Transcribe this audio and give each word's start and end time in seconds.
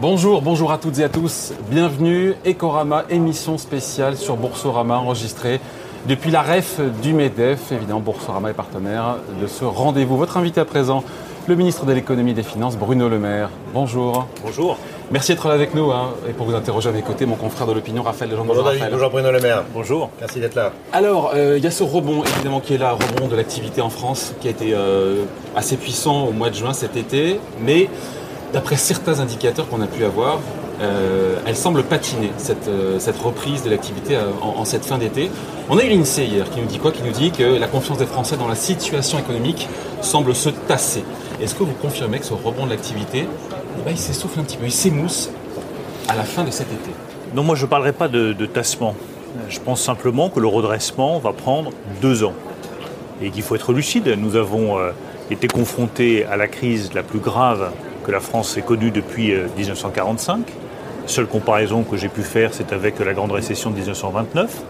Bonjour, 0.00 0.42
bonjour 0.42 0.70
à 0.70 0.78
toutes 0.78 0.98
et 1.00 1.04
à 1.04 1.08
tous. 1.08 1.52
Bienvenue, 1.70 2.34
Ecorama, 2.46 3.04
émission 3.10 3.58
spéciale 3.58 4.16
sur 4.16 4.36
Boursorama 4.36 4.98
enregistrée 4.98 5.60
depuis 6.06 6.30
la 6.30 6.42
REF 6.42 6.80
du 7.02 7.12
MEDEF. 7.12 7.72
Évidemment, 7.72 8.00
Boursorama 8.00 8.50
est 8.50 8.54
partenaire 8.54 9.16
de 9.40 9.46
ce 9.46 9.64
rendez-vous. 9.64 10.16
Votre 10.16 10.36
invité 10.36 10.60
à 10.60 10.64
présent, 10.64 11.02
le 11.48 11.56
ministre 11.56 11.84
de 11.84 11.92
l'économie 11.92 12.30
et 12.30 12.34
des 12.34 12.42
finances, 12.42 12.76
Bruno 12.76 13.08
Le 13.08 13.18
Maire. 13.18 13.50
Bonjour. 13.74 14.26
Bonjour. 14.44 14.78
Merci 15.10 15.32
d'être 15.32 15.48
là 15.48 15.54
avec 15.54 15.74
nous 15.74 15.90
hein, 15.90 16.10
et 16.28 16.32
pour 16.34 16.46
vous 16.46 16.54
interroger 16.54 16.90
à 16.90 16.92
mes 16.92 17.00
côtés, 17.00 17.24
mon 17.24 17.36
confrère 17.36 17.66
de 17.66 17.72
l'opinion, 17.72 18.02
Raphaël 18.02 18.30
Lejean. 18.30 18.44
Bonjour, 18.44 18.64
Raphaël. 18.64 18.90
bonjour 18.92 19.08
Bruno 19.10 19.32
Le 19.32 19.40
Maire. 19.40 19.64
Bonjour. 19.72 20.10
Merci 20.20 20.38
d'être 20.38 20.54
là. 20.54 20.72
Alors, 20.92 21.32
euh, 21.34 21.56
il 21.56 21.64
y 21.64 21.66
a 21.66 21.70
ce 21.70 21.82
rebond 21.82 22.24
évidemment 22.24 22.60
qui 22.60 22.74
est 22.74 22.78
là, 22.78 22.92
rebond 22.92 23.26
de 23.26 23.34
l'activité 23.34 23.80
en 23.80 23.88
France, 23.88 24.34
qui 24.42 24.48
a 24.48 24.50
été 24.50 24.74
euh, 24.74 25.24
assez 25.56 25.78
puissant 25.78 26.26
au 26.26 26.32
mois 26.32 26.50
de 26.50 26.56
juin 26.56 26.74
cet 26.74 26.94
été, 26.96 27.40
mais 27.62 27.88
d'après 28.52 28.76
certains 28.76 29.20
indicateurs 29.20 29.66
qu'on 29.70 29.80
a 29.80 29.86
pu 29.86 30.04
avoir, 30.04 30.40
euh, 30.82 31.36
elle 31.46 31.56
semble 31.56 31.82
patiner, 31.84 32.30
cette, 32.36 32.68
euh, 32.68 32.98
cette 32.98 33.18
reprise 33.18 33.62
de 33.62 33.70
l'activité 33.70 34.14
euh, 34.14 34.30
en, 34.42 34.60
en 34.60 34.64
cette 34.66 34.84
fin 34.84 34.98
d'été. 34.98 35.30
On 35.70 35.78
a 35.78 35.84
eu 35.84 35.88
l'INSEE 35.88 36.26
hier 36.26 36.50
qui 36.50 36.60
nous 36.60 36.66
dit 36.66 36.78
quoi? 36.78 36.92
Qui 36.92 37.02
nous 37.02 37.12
dit 37.12 37.30
que 37.30 37.42
la 37.58 37.66
confiance 37.66 37.96
des 37.98 38.06
Français 38.06 38.36
dans 38.36 38.46
la 38.46 38.54
situation 38.54 39.18
économique 39.18 39.68
semble 40.02 40.34
se 40.34 40.50
tasser. 40.50 41.02
Est-ce 41.40 41.54
que 41.54 41.62
vous 41.64 41.74
confirmez 41.80 42.18
que 42.18 42.26
ce 42.26 42.34
rebond 42.34 42.66
de 42.66 42.70
l'activité, 42.70 43.26
ben, 43.84 43.92
il 43.92 43.98
s'essouffle 43.98 44.40
un 44.40 44.44
petit 44.44 44.56
peu, 44.56 44.66
il 44.66 44.72
s'émousse 44.72 45.30
à 46.08 46.16
la 46.16 46.24
fin 46.24 46.44
de 46.44 46.50
cet 46.50 46.72
été 46.72 46.90
Non, 47.34 47.42
moi 47.42 47.54
je 47.54 47.64
ne 47.64 47.70
parlerai 47.70 47.92
pas 47.92 48.08
de, 48.08 48.32
de 48.32 48.46
tassement. 48.46 48.94
Je 49.48 49.60
pense 49.60 49.82
simplement 49.82 50.30
que 50.30 50.40
le 50.40 50.46
redressement 50.46 51.18
va 51.18 51.32
prendre 51.32 51.70
deux 52.00 52.24
ans. 52.24 52.32
Et 53.22 53.30
qu'il 53.30 53.42
faut 53.42 53.54
être 53.56 53.72
lucide. 53.72 54.06
Nous 54.18 54.36
avons 54.36 54.78
euh, 54.78 54.90
été 55.30 55.48
confrontés 55.48 56.24
à 56.24 56.36
la 56.36 56.46
crise 56.46 56.92
la 56.94 57.02
plus 57.02 57.18
grave 57.18 57.70
que 58.04 58.12
la 58.12 58.20
France 58.20 58.56
ait 58.56 58.62
connue 58.62 58.90
depuis 58.90 59.32
euh, 59.32 59.48
1945. 59.56 60.46
Seule 61.06 61.26
comparaison 61.26 61.82
que 61.82 61.96
j'ai 61.96 62.08
pu 62.08 62.22
faire, 62.22 62.50
c'est 62.52 62.72
avec 62.72 62.98
la 63.00 63.12
grande 63.14 63.32
récession 63.32 63.70
de 63.70 63.76
1929. 63.76 64.62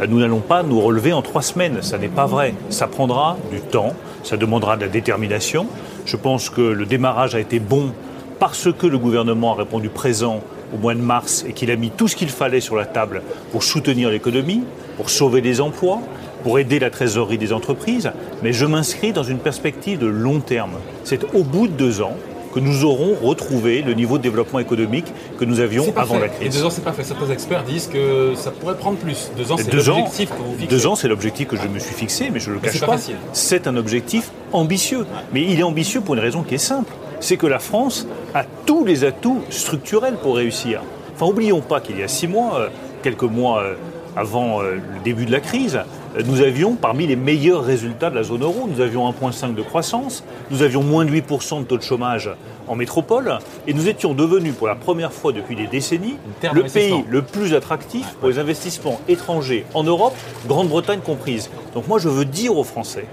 Euh, 0.00 0.06
Nous 0.06 0.20
n'allons 0.20 0.40
pas 0.40 0.62
nous 0.62 0.80
relever 0.80 1.12
en 1.12 1.22
trois 1.22 1.42
semaines, 1.42 1.82
ça 1.82 1.98
n'est 1.98 2.08
pas 2.08 2.26
vrai. 2.26 2.54
Ça 2.68 2.86
prendra 2.86 3.36
du 3.50 3.60
temps, 3.60 3.94
ça 4.22 4.36
demandera 4.36 4.76
de 4.76 4.82
la 4.82 4.88
détermination. 4.88 5.66
Je 6.04 6.16
pense 6.16 6.50
que 6.50 6.60
le 6.60 6.86
démarrage 6.86 7.34
a 7.34 7.40
été 7.40 7.58
bon 7.58 7.92
parce 8.38 8.68
que 8.72 8.86
le 8.86 8.98
gouvernement 8.98 9.52
a 9.52 9.56
répondu 9.56 9.88
présent 9.88 10.40
au 10.74 10.78
mois 10.78 10.94
de 10.94 11.00
mars 11.00 11.44
et 11.48 11.52
qu'il 11.52 11.70
a 11.70 11.76
mis 11.76 11.90
tout 11.90 12.08
ce 12.08 12.16
qu'il 12.16 12.28
fallait 12.30 12.60
sur 12.60 12.76
la 12.76 12.86
table 12.86 13.22
pour 13.52 13.62
soutenir 13.62 14.10
l'économie, 14.10 14.62
pour 14.96 15.10
sauver 15.10 15.40
des 15.40 15.60
emplois, 15.60 16.00
pour 16.42 16.58
aider 16.58 16.78
la 16.78 16.90
trésorerie 16.90 17.38
des 17.38 17.52
entreprises. 17.52 18.10
Mais 18.42 18.52
je 18.52 18.66
m'inscris 18.66 19.12
dans 19.12 19.22
une 19.22 19.38
perspective 19.38 19.98
de 19.98 20.06
long 20.06 20.40
terme. 20.40 20.72
C'est 21.04 21.24
au 21.34 21.42
bout 21.44 21.68
de 21.68 21.72
deux 21.72 22.02
ans 22.02 22.16
que 22.54 22.60
nous 22.60 22.84
aurons 22.84 23.16
retrouvé 23.20 23.82
le 23.82 23.94
niveau 23.94 24.16
de 24.16 24.22
développement 24.22 24.60
économique 24.60 25.06
que 25.40 25.44
nous 25.44 25.58
avions 25.58 25.92
avant 25.96 26.14
fait. 26.14 26.20
la 26.20 26.26
Et 26.26 26.30
crise. 26.30 26.56
deux 26.56 26.64
ans, 26.64 26.70
c'est 26.70 26.84
pas 26.84 26.92
fait. 26.92 27.02
Certains 27.02 27.30
experts 27.30 27.64
disent 27.64 27.88
que 27.88 28.32
ça 28.36 28.52
pourrait 28.52 28.76
prendre 28.76 28.96
plus. 28.96 29.30
Deux 29.36 29.50
ans, 29.50 29.56
c'est 29.56 29.72
l'objectif 29.74 30.30
que 30.30 30.36
vous 30.36 30.52
fixez. 30.52 30.66
deux 30.68 30.86
ans, 30.86 30.94
c'est 30.94 31.08
l'objectif 31.08 31.48
que 31.48 31.56
je 31.56 31.66
me 31.66 31.80
suis 31.80 31.94
fixé, 31.94 32.30
mais 32.32 32.38
je 32.38 32.50
ne 32.50 32.54
le 32.54 32.60
Mais 32.62 32.68
cache 32.68 32.80
pas. 32.80 32.96
C'est 33.32 33.66
un 33.66 33.76
objectif 33.76 34.30
ambitieux. 34.52 35.04
Mais 35.32 35.42
il 35.42 35.58
est 35.58 35.64
ambitieux 35.64 36.00
pour 36.00 36.14
une 36.14 36.20
raison 36.20 36.42
qui 36.44 36.54
est 36.54 36.58
simple. 36.58 36.92
C'est 37.20 37.36
que 37.36 37.46
la 37.46 37.58
France 37.58 38.06
a 38.34 38.44
tous 38.66 38.84
les 38.84 39.04
atouts 39.04 39.42
structurels 39.50 40.16
pour 40.16 40.36
réussir. 40.36 40.80
Enfin, 41.14 41.26
oublions 41.26 41.60
pas 41.60 41.80
qu'il 41.80 41.98
y 41.98 42.02
a 42.02 42.08
six 42.08 42.26
mois, 42.26 42.58
euh, 42.58 42.68
quelques 43.02 43.22
mois 43.22 43.62
euh, 43.62 43.74
avant 44.16 44.62
euh, 44.62 44.74
le 44.74 45.00
début 45.04 45.26
de 45.26 45.32
la 45.32 45.40
crise, 45.40 45.80
nous 46.24 46.40
avions 46.40 46.74
parmi 46.74 47.06
les 47.06 47.16
meilleurs 47.16 47.64
résultats 47.64 48.10
de 48.10 48.14
la 48.14 48.22
zone 48.22 48.42
euro. 48.42 48.68
Nous 48.68 48.80
avions 48.80 49.10
1,5 49.10 49.54
de 49.54 49.62
croissance, 49.62 50.24
nous 50.50 50.62
avions 50.62 50.82
moins 50.82 51.04
de 51.04 51.10
8% 51.10 51.60
de 51.60 51.64
taux 51.64 51.76
de 51.76 51.82
chômage 51.82 52.30
en 52.68 52.76
métropole, 52.76 53.38
et 53.66 53.74
nous 53.74 53.88
étions 53.88 54.14
devenus 54.14 54.54
pour 54.54 54.66
la 54.66 54.74
première 54.74 55.12
fois 55.12 55.32
depuis 55.32 55.56
des 55.56 55.66
décennies 55.66 56.16
le 56.52 56.62
pays 56.62 57.04
le 57.08 57.22
plus 57.22 57.54
attractif 57.54 58.06
pour 58.20 58.28
les 58.28 58.38
investissements 58.38 59.00
étrangers 59.08 59.66
en 59.74 59.82
Europe, 59.82 60.14
Grande-Bretagne 60.46 61.00
comprise. 61.00 61.50
Donc 61.74 61.88
moi 61.88 61.98
je 61.98 62.08
veux 62.08 62.24
dire 62.24 62.56
aux 62.56 62.64
Français 62.64 63.06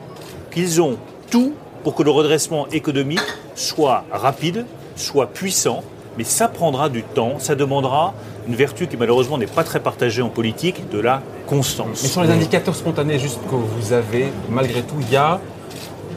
qu'ils 0.51 0.81
ont 0.81 0.97
tout 1.29 1.53
pour 1.83 1.95
que 1.95 2.03
le 2.03 2.11
redressement 2.11 2.67
économique 2.69 3.21
soit 3.55 4.03
rapide, 4.11 4.65
soit 4.95 5.27
puissant, 5.27 5.83
mais 6.17 6.23
ça 6.23 6.47
prendra 6.47 6.89
du 6.89 7.03
temps, 7.03 7.39
ça 7.39 7.55
demandera 7.55 8.13
une 8.47 8.55
vertu 8.55 8.87
qui 8.87 8.97
malheureusement 8.97 9.37
n'est 9.37 9.47
pas 9.47 9.63
très 9.63 9.79
partagée 9.79 10.21
en 10.21 10.29
politique, 10.29 10.89
de 10.89 10.99
la 10.99 11.21
constance. 11.47 12.01
Mais 12.03 12.09
sur 12.09 12.23
les 12.23 12.29
indicateurs 12.31 12.75
spontanés 12.75 13.19
juste 13.19 13.39
que 13.49 13.55
vous 13.55 13.93
avez, 13.93 14.27
malgré 14.49 14.81
tout, 14.81 14.95
il 14.99 15.11
y 15.11 15.15
a 15.15 15.39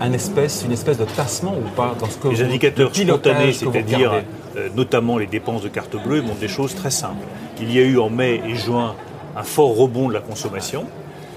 un 0.00 0.12
espèce, 0.12 0.62
une 0.66 0.72
espèce 0.72 0.98
de 0.98 1.04
tassement 1.04 1.54
ou 1.56 1.68
pas 1.76 1.94
dans 2.00 2.06
ce 2.06 2.16
que 2.18 2.28
Les 2.28 2.34
vous- 2.36 2.42
indicateurs 2.44 2.94
spontanés, 2.94 3.52
c'est-à-dire 3.52 4.12
euh, 4.56 4.68
notamment 4.74 5.18
les 5.18 5.26
dépenses 5.26 5.62
de 5.62 5.68
carte 5.68 5.94
bleue, 6.02 6.20
montrent 6.22 6.40
des 6.40 6.48
choses 6.48 6.74
très 6.74 6.90
simples. 6.90 7.24
Il 7.60 7.72
y 7.72 7.78
a 7.78 7.82
eu 7.82 7.98
en 7.98 8.10
mai 8.10 8.40
et 8.46 8.54
juin 8.56 8.94
un 9.36 9.42
fort 9.44 9.76
rebond 9.76 10.08
de 10.08 10.14
la 10.14 10.20
consommation. 10.20 10.84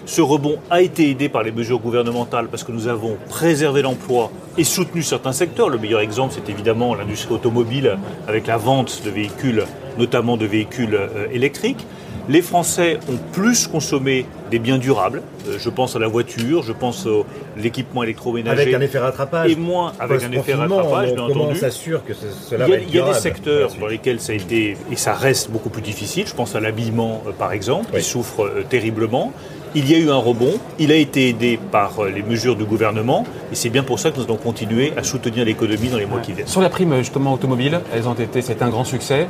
Ce 0.08 0.22
rebond 0.22 0.56
a 0.70 0.82
été 0.82 1.10
aidé 1.10 1.28
par 1.28 1.44
les 1.44 1.52
mesures 1.52 1.80
gouvernementales 1.80 2.48
parce 2.48 2.64
que 2.64 2.72
nous 2.72 2.88
avons 2.88 3.18
préservé 3.28 3.82
l'emploi 3.82 4.32
et 4.58 4.64
soutenu 4.64 5.04
certains 5.04 5.34
secteurs. 5.34 5.68
Le 5.68 5.78
meilleur 5.78 6.00
exemple, 6.00 6.34
c'est 6.34 6.50
évidemment 6.50 6.96
l'industrie 6.96 7.34
automobile 7.36 7.98
avec 8.26 8.48
la 8.48 8.56
vente 8.56 9.02
de 9.04 9.10
véhicules, 9.10 9.66
notamment 10.00 10.38
de 10.38 10.46
véhicules 10.46 10.96
euh, 10.96 11.28
électriques. 11.34 11.86
Les 12.30 12.42
Français 12.42 13.00
ont 13.10 13.18
plus 13.34 13.68
consommé 13.68 14.26
des 14.50 14.60
biens 14.60 14.78
durables. 14.78 15.22
Euh, 15.48 15.58
je 15.60 15.70
pense 15.70 15.96
à 15.98 16.00
la 16.00 16.08
voiture, 16.08 16.64
je 16.64 16.72
pense 16.74 17.06
à 17.06 17.60
l'équipement 17.60 18.04
électroménager. 18.04 18.62
Avec 18.62 18.74
un 18.74 18.82
effet 18.82 19.00
rattrapage. 19.00 19.52
Et 19.52 19.56
moins 19.58 19.92
avec 20.00 20.24
un 20.24 20.32
effet 20.32 20.54
rattrapage, 20.54 21.14
bien 21.14 21.24
entendu. 21.24 21.40
on 21.52 21.56
s'assure 21.56 22.04
que 22.06 22.14
ce- 22.14 22.28
cela 22.50 22.66
Il 22.66 22.70
y 22.70 22.72
va 22.72 22.76
a, 22.76 22.80
être 22.80 22.88
il 22.90 22.96
y 22.96 23.00
a 23.00 23.08
des 23.14 23.20
secteurs 23.20 23.72
dans 23.80 23.88
lesquels 23.88 24.20
ça 24.22 24.32
a 24.32 24.36
été, 24.36 24.78
et 24.92 24.96
ça 24.96 25.14
reste 25.14 25.52
beaucoup 25.52 25.70
plus 25.70 25.82
difficile, 25.82 26.28
je 26.28 26.34
pense 26.34 26.56
à 26.56 26.60
l'habillement 26.62 27.24
euh, 27.28 27.32
par 27.32 27.52
exemple, 27.54 27.88
Oui. 27.94 28.00
qui 28.00 28.06
souffre 28.06 28.50
terriblement. 28.70 29.32
Il 29.76 29.90
y 29.90 29.96
a 29.96 29.98
eu 29.98 30.10
un 30.10 30.18
rebond, 30.18 30.54
il 30.80 30.92
a 30.92 30.96
été 30.96 31.30
aidé 31.30 31.60
par 31.72 32.00
euh, 32.00 32.10
les 32.10 32.24
mesures 32.24 32.56
du 32.56 32.64
gouvernement, 32.64 33.26
et 33.52 33.56
c'est 33.56 33.70
bien 33.70 33.84
pour 33.84 34.00
ça 34.00 34.12
que 34.12 34.18
nous 34.18 34.24
allons 34.24 34.38
continuer 34.38 34.94
à 34.98 35.04
soutenir 35.04 35.46
l'économie 35.46 35.90
dans 35.90 35.98
les 35.98 36.06
mois 36.06 36.20
qui 36.20 36.34
viennent. 36.34 36.48
Sur 36.48 36.62
la 36.62 36.70
prime 36.70 36.98
justement 36.98 37.34
automobile, 37.34 37.82
elles 37.94 38.08
ont 38.08 38.14
été, 38.14 38.42
c'était 38.42 38.64
un 38.64 38.70
grand 38.70 38.86
succès. 38.86 39.28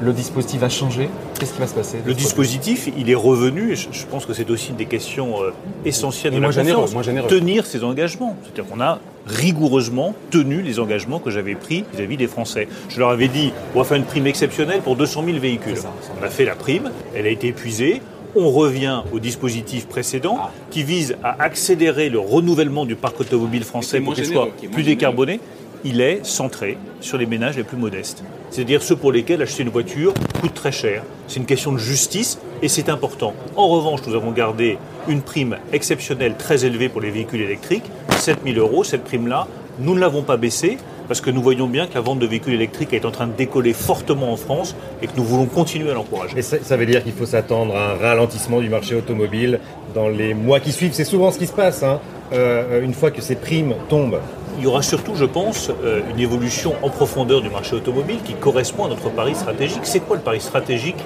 Le 0.00 0.12
dispositif 0.12 0.60
va 0.60 0.68
changer. 0.68 1.08
Qu'est-ce 1.38 1.52
qui 1.52 1.60
va 1.60 1.66
se 1.66 1.74
passer 1.74 1.98
Le 2.04 2.14
dispositif, 2.14 2.88
il 2.96 3.10
est 3.10 3.14
revenu, 3.14 3.72
et 3.72 3.76
je 3.76 4.06
pense 4.10 4.26
que 4.26 4.32
c'est 4.32 4.50
aussi 4.50 4.70
une 4.70 4.76
des 4.76 4.86
questions 4.86 5.42
euh, 5.42 5.52
essentielles 5.84 6.34
Et 6.34 6.36
de 6.36 6.42
la 6.42 6.50
généreux, 6.50 6.86
généreux. 7.02 7.28
Tenir 7.28 7.64
ses 7.64 7.84
engagements. 7.84 8.36
C'est-à-dire 8.42 8.70
qu'on 8.70 8.80
a 8.80 8.98
rigoureusement 9.26 10.14
tenu 10.30 10.62
les 10.62 10.78
engagements 10.80 11.18
que 11.18 11.30
j'avais 11.30 11.54
pris 11.54 11.84
vis-à-vis 11.94 12.16
des 12.16 12.26
Français. 12.26 12.68
Je 12.88 12.98
leur 12.98 13.10
avais 13.10 13.28
dit, 13.28 13.52
on 13.74 13.78
va 13.78 13.84
faire 13.84 13.96
une 13.96 14.04
prime 14.04 14.26
exceptionnelle 14.26 14.80
pour 14.80 14.96
200 14.96 15.24
000 15.24 15.38
véhicules. 15.38 15.76
C'est 15.76 15.82
ça, 15.82 15.92
c'est 16.02 16.10
On 16.20 16.24
a 16.24 16.30
fait 16.30 16.44
la 16.44 16.54
prime, 16.54 16.90
elle 17.14 17.26
a 17.26 17.30
été 17.30 17.48
épuisée. 17.48 18.02
On 18.36 18.50
revient 18.50 19.02
au 19.12 19.20
dispositif 19.20 19.86
précédent 19.86 20.36
Ah. 20.40 20.50
qui 20.70 20.82
vise 20.82 21.16
à 21.22 21.40
accélérer 21.42 22.08
le 22.08 22.18
renouvellement 22.18 22.84
du 22.84 22.96
parc 22.96 23.20
automobile 23.20 23.62
français 23.64 24.00
pour 24.00 24.14
qu'il 24.14 24.26
soit 24.26 24.48
plus 24.72 24.82
décarboné. 24.82 25.40
Il 25.84 26.00
est 26.00 26.24
centré 26.24 26.78
sur 27.00 27.18
les 27.18 27.26
ménages 27.26 27.56
les 27.56 27.62
plus 27.62 27.76
modestes. 27.76 28.24
C'est-à-dire 28.50 28.82
ceux 28.82 28.96
pour 28.96 29.12
lesquels 29.12 29.42
acheter 29.42 29.62
une 29.62 29.68
voiture 29.68 30.14
coûte 30.40 30.54
très 30.54 30.72
cher. 30.72 31.02
C'est 31.28 31.38
une 31.40 31.46
question 31.46 31.72
de 31.72 31.78
justice 31.78 32.38
et 32.62 32.68
c'est 32.68 32.88
important. 32.88 33.34
En 33.54 33.68
revanche, 33.68 34.00
nous 34.06 34.14
avons 34.14 34.32
gardé 34.32 34.78
une 35.08 35.20
prime 35.20 35.56
exceptionnelle 35.72 36.34
très 36.38 36.64
élevée 36.64 36.88
pour 36.88 37.02
les 37.02 37.10
véhicules 37.10 37.42
électriques, 37.42 37.84
7 38.16 38.38
000 38.44 38.58
euros. 38.58 38.82
Cette 38.82 39.04
prime-là, 39.04 39.46
nous 39.78 39.94
ne 39.94 40.00
l'avons 40.00 40.22
pas 40.22 40.36
baissée 40.38 40.78
parce 41.08 41.20
que 41.20 41.30
nous 41.30 41.42
voyons 41.42 41.66
bien 41.66 41.86
que 41.86 41.94
la 41.94 42.00
vente 42.00 42.18
de 42.18 42.26
véhicules 42.26 42.54
électriques 42.54 42.92
est 42.92 43.04
en 43.04 43.10
train 43.10 43.26
de 43.26 43.32
décoller 43.32 43.72
fortement 43.72 44.32
en 44.32 44.36
France 44.36 44.74
et 45.02 45.06
que 45.06 45.12
nous 45.16 45.24
voulons 45.24 45.46
continuer 45.46 45.90
à 45.90 45.94
l'encourager. 45.94 46.38
Et 46.38 46.42
ça, 46.42 46.56
ça 46.62 46.76
veut 46.76 46.86
dire 46.86 47.02
qu'il 47.02 47.12
faut 47.12 47.26
s'attendre 47.26 47.76
à 47.76 47.92
un 47.92 47.94
ralentissement 47.94 48.60
du 48.60 48.68
marché 48.68 48.94
automobile 48.94 49.60
dans 49.94 50.08
les 50.08 50.34
mois 50.34 50.60
qui 50.60 50.72
suivent. 50.72 50.92
C'est 50.92 51.04
souvent 51.04 51.30
ce 51.30 51.38
qui 51.38 51.46
se 51.46 51.52
passe, 51.52 51.82
hein, 51.82 52.00
euh, 52.32 52.82
une 52.82 52.94
fois 52.94 53.10
que 53.10 53.20
ces 53.20 53.36
primes 53.36 53.74
tombent. 53.88 54.20
Il 54.58 54.64
y 54.64 54.66
aura 54.66 54.82
surtout, 54.82 55.14
je 55.16 55.24
pense, 55.24 55.70
euh, 55.84 56.00
une 56.10 56.20
évolution 56.20 56.74
en 56.82 56.88
profondeur 56.88 57.42
du 57.42 57.50
marché 57.50 57.74
automobile 57.74 58.18
qui 58.24 58.34
correspond 58.34 58.86
à 58.86 58.88
notre 58.88 59.10
pari 59.10 59.34
stratégique. 59.34 59.80
C'est 59.82 60.00
quoi 60.00 60.16
le 60.16 60.22
pari 60.22 60.40
stratégique 60.40 60.96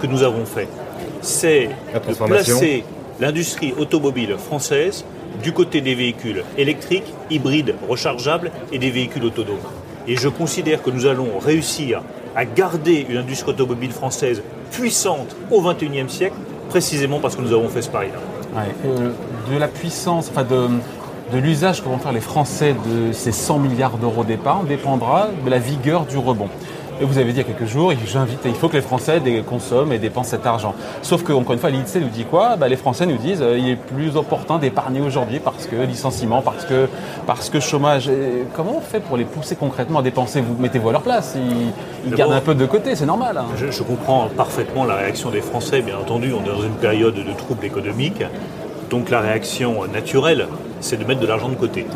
que 0.00 0.06
nous 0.06 0.22
avons 0.22 0.44
fait? 0.44 0.68
C'est 1.22 1.70
de 1.94 2.26
placer 2.26 2.84
l'industrie 3.20 3.72
automobile 3.78 4.36
française 4.38 5.04
du 5.42 5.52
côté 5.52 5.80
des 5.80 5.94
véhicules 5.94 6.44
électriques, 6.56 7.12
hybrides, 7.30 7.74
rechargeables 7.88 8.50
et 8.72 8.78
des 8.78 8.90
véhicules 8.90 9.24
autonomes. 9.24 9.56
Et 10.08 10.16
je 10.16 10.28
considère 10.28 10.82
que 10.82 10.90
nous 10.90 11.06
allons 11.06 11.38
réussir 11.38 12.02
à 12.34 12.44
garder 12.44 13.06
une 13.08 13.16
industrie 13.16 13.50
automobile 13.50 13.92
française 13.92 14.42
puissante 14.70 15.34
au 15.50 15.62
XXIe 15.62 16.08
siècle, 16.08 16.36
précisément 16.68 17.18
parce 17.18 17.34
que 17.34 17.42
nous 17.42 17.52
avons 17.52 17.68
fait 17.68 17.82
ce 17.82 17.90
pari-là. 17.90 18.18
Euh, 18.84 19.10
de 19.50 19.58
la 19.58 19.68
puissance, 19.68 20.30
enfin 20.30 20.44
de, 20.44 20.68
de 21.32 21.38
l'usage 21.38 21.82
que 21.82 21.88
vont 21.88 21.98
faire 21.98 22.12
les 22.12 22.20
Français 22.20 22.74
de 22.86 23.12
ces 23.12 23.32
100 23.32 23.58
milliards 23.58 23.98
d'euros 23.98 24.24
d'épargne 24.24 24.66
dépendra 24.66 25.28
de 25.44 25.50
la 25.50 25.58
vigueur 25.58 26.06
du 26.06 26.18
rebond. 26.18 26.48
Et 26.98 27.04
vous 27.04 27.18
avez 27.18 27.32
dit 27.32 27.40
il 27.40 27.46
y 27.46 27.50
a 27.50 27.52
quelques 27.52 27.70
jours, 27.70 27.92
j'invite, 28.06 28.38
il 28.46 28.54
faut 28.54 28.68
que 28.68 28.76
les 28.76 28.82
Français 28.82 29.20
consomment 29.46 29.92
et 29.92 29.98
dépensent 29.98 30.30
cet 30.30 30.46
argent. 30.46 30.74
Sauf 31.02 31.22
que, 31.22 31.32
encore 31.32 31.52
une 31.52 31.58
fois, 31.58 31.68
l'INSEE 31.68 32.00
nous 32.00 32.08
dit 32.08 32.24
quoi? 32.24 32.56
Bah, 32.56 32.68
Les 32.68 32.76
Français 32.76 33.04
nous 33.04 33.18
disent 33.18 33.42
euh, 33.42 33.58
il 33.58 33.68
est 33.68 33.76
plus 33.76 34.16
opportun 34.16 34.58
d'épargner 34.58 35.02
aujourd'hui 35.02 35.38
parce 35.38 35.66
que 35.66 35.76
licenciement, 35.76 36.40
parce 36.40 36.64
que, 36.64 36.88
parce 37.26 37.50
que 37.50 37.60
chômage. 37.60 38.10
comment 38.54 38.78
on 38.78 38.80
fait 38.80 39.00
pour 39.00 39.18
les 39.18 39.24
pousser 39.24 39.56
concrètement 39.56 39.98
à 39.98 40.02
dépenser? 40.02 40.40
Vous 40.40 40.56
mettez-vous 40.58 40.88
à 40.88 40.92
leur 40.92 41.02
place. 41.02 41.36
Ils, 42.06 42.14
gardent 42.14 42.32
un 42.32 42.40
peu 42.40 42.54
de 42.54 42.64
côté, 42.64 42.94
c'est 42.94 43.04
normal. 43.04 43.36
Hein. 43.36 43.46
Je, 43.56 43.70
je, 43.70 43.82
comprends 43.82 44.28
parfaitement 44.34 44.84
la 44.84 44.94
réaction 44.94 45.28
des 45.28 45.42
Français. 45.42 45.82
Bien 45.82 45.98
entendu, 45.98 46.32
on 46.32 46.42
est 46.44 46.54
dans 46.54 46.62
une 46.62 46.76
période 46.76 47.14
de 47.14 47.32
troubles 47.32 47.66
économiques. 47.66 48.22
Donc 48.88 49.10
la 49.10 49.20
réaction 49.20 49.86
naturelle, 49.92 50.46
c'est 50.80 50.96
de 50.96 51.04
mettre 51.04 51.20
de 51.20 51.26
l'argent 51.26 51.50
de 51.50 51.56
côté. 51.56 51.86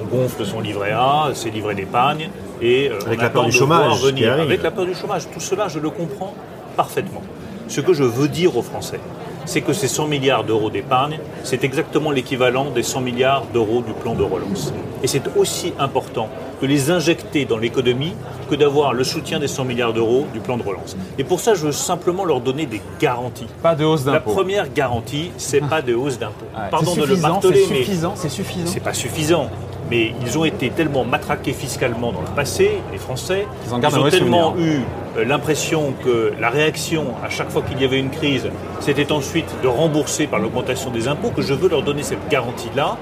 On 0.00 0.16
gonfle 0.16 0.44
son 0.44 0.60
livret 0.60 0.92
A, 0.92 1.30
ses 1.34 1.50
livrets 1.50 1.74
d'épargne, 1.74 2.28
et 2.60 2.90
euh, 2.90 2.98
avec 3.06 3.20
la 3.20 3.30
peur 3.30 3.44
du 3.44 3.52
chômage. 3.52 4.02
Venir. 4.02 4.32
Avec 4.32 4.62
la 4.62 4.70
peur 4.70 4.86
du 4.86 4.94
chômage. 4.94 5.28
Tout 5.32 5.40
cela, 5.40 5.68
je 5.68 5.78
le 5.78 5.90
comprends 5.90 6.34
parfaitement. 6.76 7.22
Ce 7.68 7.80
que 7.80 7.92
je 7.92 8.04
veux 8.04 8.28
dire 8.28 8.56
aux 8.56 8.62
Français, 8.62 9.00
c'est 9.44 9.60
que 9.62 9.72
ces 9.72 9.88
100 9.88 10.06
milliards 10.06 10.44
d'euros 10.44 10.70
d'épargne, 10.70 11.18
c'est 11.42 11.64
exactement 11.64 12.10
l'équivalent 12.10 12.70
des 12.70 12.82
100 12.82 13.00
milliards 13.00 13.44
d'euros 13.52 13.82
du 13.82 13.92
plan 13.94 14.14
de 14.14 14.22
relance. 14.22 14.72
Et 15.02 15.06
c'est 15.06 15.22
aussi 15.36 15.72
important 15.78 16.28
de 16.60 16.66
les 16.66 16.90
injecter 16.90 17.44
dans 17.44 17.56
l'économie 17.56 18.12
que 18.50 18.56
d'avoir 18.56 18.92
le 18.92 19.04
soutien 19.04 19.38
des 19.38 19.48
100 19.48 19.64
milliards 19.64 19.92
d'euros 19.92 20.26
du 20.32 20.40
plan 20.40 20.56
de 20.56 20.62
relance. 20.62 20.96
Et 21.18 21.24
pour 21.24 21.40
ça, 21.40 21.54
je 21.54 21.66
veux 21.66 21.72
simplement 21.72 22.24
leur 22.24 22.40
donner 22.40 22.66
des 22.66 22.80
garanties. 23.00 23.46
Pas 23.62 23.74
de 23.74 23.84
hausse 23.84 24.04
d'impôts. 24.04 24.30
La 24.30 24.34
première 24.34 24.72
garantie, 24.72 25.30
c'est 25.36 25.60
pas 25.60 25.82
de 25.82 25.94
hausse 25.94 26.18
d'impôts. 26.18 26.46
Pardon 26.70 26.94
de 26.94 27.04
le 27.04 27.16
marteler, 27.16 27.64
mais 27.70 27.84
c'est 28.16 28.28
suffisant. 28.28 28.66
C'est 28.66 28.80
pas 28.80 28.94
suffisant 28.94 29.50
mais 29.90 30.12
ils 30.24 30.38
ont 30.38 30.44
été 30.44 30.70
tellement 30.70 31.04
matraqués 31.04 31.52
fiscalement 31.52 32.12
dans 32.12 32.20
le 32.20 32.34
passé, 32.34 32.80
les 32.92 32.98
Français, 32.98 33.46
ils, 33.66 33.74
ont 33.74 34.10
tellement 34.10 34.54
eu 34.58 34.80
euh, 35.16 35.24
l'impression 35.24 35.94
que 36.04 36.32
la 36.38 36.50
réaction 36.50 37.06
à 37.24 37.30
chaque 37.30 37.50
fois 37.50 37.62
qu'il 37.62 37.80
y 37.80 37.84
avait 37.84 37.98
une 37.98 38.10
crise, 38.10 38.48
c'était 38.80 39.12
ensuite 39.12 39.48
de 39.62 39.68
rembourser 39.68 40.26
par 40.26 40.38
l'augmentation 40.38 40.90
des 40.90 41.08
impôts, 41.08 41.30
que 41.30 41.42
je 41.42 41.54
veux 41.54 41.68
leur 41.68 41.82
donner 41.82 42.02
cette 42.02 42.28
garantie-là. 42.28 42.96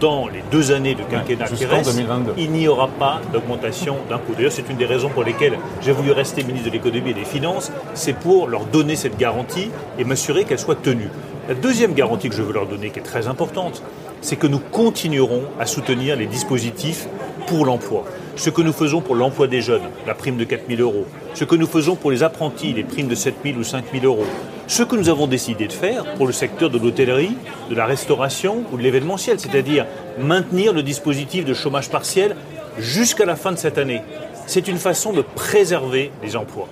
Dans 0.00 0.28
les 0.28 0.44
deux 0.52 0.70
années 0.70 0.94
de 0.94 1.02
quinquennat 1.02 1.46
qui 1.46 1.64
restent, 1.64 2.00
il 2.36 2.52
n'y 2.52 2.68
aura 2.68 2.86
pas 2.86 3.20
d'augmentation 3.32 3.96
d'impôts. 4.08 4.34
D'ailleurs, 4.36 4.52
c'est 4.52 4.70
une 4.70 4.76
des 4.76 4.86
raisons 4.86 5.08
pour 5.08 5.24
lesquelles 5.24 5.58
j'ai 5.82 5.90
voulu 5.90 6.12
rester 6.12 6.44
ministre 6.44 6.68
de 6.68 6.72
l'économie 6.72 7.10
et 7.10 7.14
des 7.14 7.24
finances, 7.24 7.72
c'est 7.94 8.12
pour 8.12 8.46
leur 8.46 8.64
donner 8.66 8.94
cette 8.94 9.16
garantie 9.16 9.72
et 9.98 10.04
m'assurer 10.04 10.44
qu'elle 10.44 10.60
soit 10.60 10.80
tenue. 10.80 11.10
La 11.48 11.54
deuxième 11.54 11.94
garantie 11.94 12.28
que 12.28 12.34
je 12.34 12.42
veux 12.42 12.52
leur 12.52 12.66
donner, 12.66 12.90
qui 12.90 12.98
est 12.98 13.02
très 13.02 13.26
importante, 13.26 13.82
c'est 14.20 14.36
que 14.36 14.46
nous 14.46 14.58
continuerons 14.58 15.44
à 15.58 15.64
soutenir 15.64 16.14
les 16.14 16.26
dispositifs 16.26 17.08
pour 17.46 17.64
l'emploi. 17.64 18.04
Ce 18.36 18.50
que 18.50 18.60
nous 18.60 18.74
faisons 18.74 19.00
pour 19.00 19.14
l'emploi 19.14 19.46
des 19.46 19.62
jeunes, 19.62 19.88
la 20.06 20.14
prime 20.14 20.36
de 20.36 20.44
4 20.44 20.64
000 20.68 20.82
euros. 20.82 21.06
Ce 21.32 21.44
que 21.44 21.54
nous 21.56 21.66
faisons 21.66 21.96
pour 21.96 22.10
les 22.10 22.22
apprentis, 22.22 22.74
les 22.74 22.84
primes 22.84 23.08
de 23.08 23.14
7 23.14 23.36
000 23.42 23.56
ou 23.56 23.64
5 23.64 23.86
000 23.94 24.04
euros. 24.04 24.26
Ce 24.66 24.82
que 24.82 24.94
nous 24.94 25.08
avons 25.08 25.26
décidé 25.26 25.68
de 25.68 25.72
faire 25.72 26.04
pour 26.16 26.26
le 26.26 26.34
secteur 26.34 26.68
de 26.68 26.78
l'hôtellerie, 26.78 27.34
de 27.70 27.74
la 27.74 27.86
restauration 27.86 28.64
ou 28.70 28.76
de 28.76 28.82
l'événementiel, 28.82 29.40
c'est-à-dire 29.40 29.86
maintenir 30.18 30.74
le 30.74 30.82
dispositif 30.82 31.46
de 31.46 31.54
chômage 31.54 31.88
partiel 31.88 32.36
jusqu'à 32.76 33.24
la 33.24 33.36
fin 33.36 33.52
de 33.52 33.56
cette 33.56 33.78
année. 33.78 34.02
C'est 34.46 34.68
une 34.68 34.76
façon 34.76 35.14
de 35.14 35.22
préserver 35.22 36.12
les 36.22 36.36
emplois. 36.36 36.68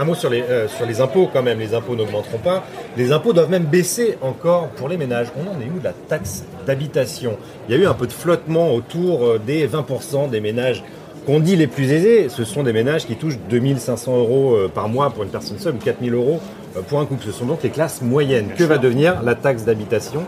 Un 0.00 0.04
mot 0.04 0.14
sur 0.14 0.30
les, 0.30 0.40
euh, 0.40 0.66
sur 0.66 0.86
les 0.86 1.02
impôts 1.02 1.28
quand 1.30 1.42
même. 1.42 1.58
Les 1.58 1.74
impôts 1.74 1.94
n'augmenteront 1.94 2.38
pas. 2.38 2.64
Les 2.96 3.12
impôts 3.12 3.34
doivent 3.34 3.50
même 3.50 3.64
baisser 3.64 4.16
encore 4.22 4.68
pour 4.68 4.88
les 4.88 4.96
ménages. 4.96 5.26
On 5.36 5.42
en 5.42 5.60
est 5.60 5.66
où 5.66 5.78
de 5.78 5.84
la 5.84 5.92
taxe 5.92 6.44
d'habitation? 6.66 7.36
Il 7.68 7.76
y 7.76 7.78
a 7.78 7.82
eu 7.82 7.86
un 7.86 7.92
peu 7.92 8.06
de 8.06 8.12
flottement 8.12 8.72
autour 8.74 9.26
euh, 9.26 9.38
des 9.38 9.68
20% 9.68 10.30
des 10.30 10.40
ménages 10.40 10.82
qu'on 11.26 11.38
dit 11.38 11.54
les 11.54 11.66
plus 11.66 11.92
aisés. 11.92 12.30
Ce 12.30 12.44
sont 12.44 12.62
des 12.62 12.72
ménages 12.72 13.04
qui 13.04 13.16
touchent 13.16 13.38
2500 13.50 14.16
euros 14.16 14.54
euh, 14.54 14.68
par 14.74 14.88
mois 14.88 15.10
pour 15.10 15.22
une 15.22 15.28
personne 15.28 15.58
seule 15.58 15.74
ou 15.74 15.78
4000 15.84 16.14
euros 16.14 16.40
pour 16.88 17.00
un 17.00 17.04
couple. 17.04 17.24
Ce 17.26 17.32
sont 17.32 17.44
donc 17.44 17.62
les 17.62 17.68
classes 17.68 18.00
moyennes. 18.00 18.54
que 18.56 18.64
va 18.64 18.78
devenir 18.78 19.22
la 19.22 19.34
taxe 19.34 19.64
d'habitation 19.64 20.22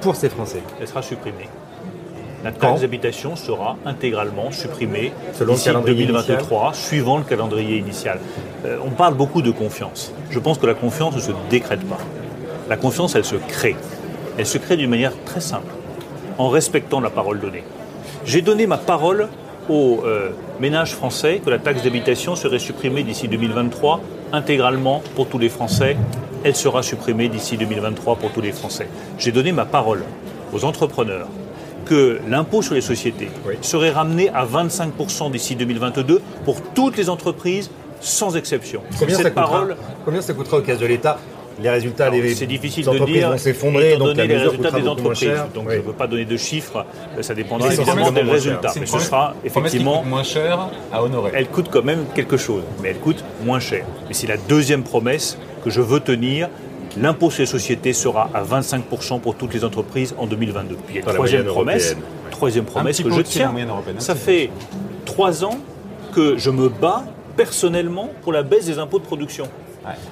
pour 0.00 0.16
ces 0.16 0.30
Français? 0.30 0.62
Elle 0.80 0.88
sera 0.88 1.02
supprimée. 1.02 1.48
La 2.44 2.52
taxe 2.52 2.82
d'habitation 2.82 3.34
sera 3.36 3.76
intégralement 3.84 4.50
supprimée 4.52 5.12
Selon 5.32 5.54
d'ici 5.54 5.70
2023, 5.70 6.74
suivant 6.74 7.18
le 7.18 7.24
calendrier 7.24 7.78
initial. 7.78 8.20
Euh, 8.64 8.78
on 8.84 8.90
parle 8.90 9.14
beaucoup 9.14 9.42
de 9.42 9.50
confiance. 9.50 10.12
Je 10.30 10.38
pense 10.38 10.58
que 10.58 10.66
la 10.66 10.74
confiance 10.74 11.14
ne 11.14 11.20
se 11.20 11.32
décrète 11.50 11.84
pas. 11.88 11.98
La 12.68 12.76
confiance, 12.76 13.14
elle 13.14 13.24
se 13.24 13.36
crée. 13.36 13.76
Elle 14.38 14.46
se 14.46 14.58
crée 14.58 14.76
d'une 14.76 14.90
manière 14.90 15.12
très 15.24 15.40
simple, 15.40 15.72
en 16.38 16.48
respectant 16.48 17.00
la 17.00 17.10
parole 17.10 17.40
donnée. 17.40 17.64
J'ai 18.24 18.42
donné 18.42 18.66
ma 18.66 18.76
parole 18.76 19.28
aux 19.68 20.02
euh, 20.04 20.30
ménages 20.60 20.94
français 20.94 21.40
que 21.44 21.50
la 21.50 21.58
taxe 21.58 21.82
d'habitation 21.82 22.36
serait 22.36 22.58
supprimée 22.58 23.02
d'ici 23.02 23.28
2023 23.28 24.00
intégralement 24.32 25.02
pour 25.14 25.28
tous 25.28 25.38
les 25.38 25.48
Français. 25.48 25.96
Elle 26.44 26.56
sera 26.56 26.82
supprimée 26.82 27.28
d'ici 27.28 27.56
2023 27.56 28.16
pour 28.16 28.30
tous 28.30 28.40
les 28.40 28.52
Français. 28.52 28.88
J'ai 29.18 29.32
donné 29.32 29.52
ma 29.52 29.64
parole 29.64 30.04
aux 30.52 30.64
entrepreneurs, 30.64 31.28
que 31.86 32.20
l'impôt 32.28 32.62
sur 32.62 32.74
les 32.74 32.80
sociétés 32.80 33.28
serait 33.62 33.90
ramené 33.90 34.28
à 34.30 34.44
25% 34.44 35.30
d'ici 35.30 35.56
2022 35.56 36.20
pour 36.44 36.60
toutes 36.74 36.96
les 36.96 37.08
entreprises, 37.08 37.70
sans 38.00 38.36
exception. 38.36 38.82
Combien, 38.98 39.16
ça, 39.16 39.30
coûtera, 39.30 39.66
combien 40.04 40.20
ça 40.20 40.34
coûtera 40.34 40.58
au 40.58 40.60
caisse 40.60 40.78
de 40.78 40.86
l'État 40.86 41.18
les 41.60 41.70
résultats 41.70 42.10
des 42.10 42.34
C'est 42.34 42.46
difficile 42.46 42.84
de 42.84 43.04
dire. 43.04 43.30
vont 43.30 43.38
s'effondrer, 43.38 43.96
donc 43.96 44.16
les 44.16 44.36
résultats 44.36 44.70
des 44.70 44.86
entreprises. 44.86 45.30
Donc 45.54 45.70
je 45.70 45.76
ne 45.76 45.82
veux 45.82 45.92
pas 45.92 46.06
donner 46.06 46.24
de 46.24 46.36
chiffres, 46.36 46.84
ça 47.20 47.34
dépendra 47.34 47.72
évidemment 47.72 48.12
des 48.12 48.22
résultats. 48.22 48.72
Mais 48.78 48.86
ce 48.86 48.98
sera 48.98 49.34
effectivement 49.44 50.02
moins 50.02 50.22
cher 50.22 50.68
à 50.92 51.02
honorer. 51.02 51.32
Elle 51.34 51.48
coûte 51.48 51.68
quand 51.70 51.84
même 51.84 52.04
quelque 52.14 52.36
chose, 52.36 52.62
mais 52.82 52.90
elle 52.90 52.98
coûte 52.98 53.24
moins 53.44 53.60
cher. 53.60 53.84
Mais 54.08 54.14
c'est 54.14 54.26
la 54.26 54.36
deuxième 54.36 54.82
promesse 54.82 55.38
que 55.64 55.70
je 55.70 55.80
veux 55.80 56.00
tenir 56.00 56.48
L'impôt 57.00 57.30
sur 57.30 57.42
les 57.42 57.46
sociétés 57.46 57.92
sera 57.92 58.30
à 58.32 58.42
25% 58.42 59.20
pour 59.20 59.34
toutes 59.34 59.54
les 59.54 59.64
entreprises 59.64 60.14
en 60.18 60.26
2022. 60.26 60.76
Puis 60.86 60.96
il 60.96 61.02
troisième 61.02 61.44
promesse, 61.44 61.96
troisième 62.30 62.64
promesse 62.64 63.02
que 63.02 63.10
je 63.10 63.20
tiens. 63.20 63.54
Ça 63.98 64.14
fait 64.14 64.50
trois 65.04 65.44
ans 65.44 65.58
que 66.14 66.36
je 66.38 66.50
me 66.50 66.68
bats 66.68 67.04
personnellement 67.36 68.10
pour 68.22 68.32
la 68.32 68.42
baisse 68.42 68.66
des 68.66 68.78
impôts 68.78 68.98
de 68.98 69.04
production 69.04 69.46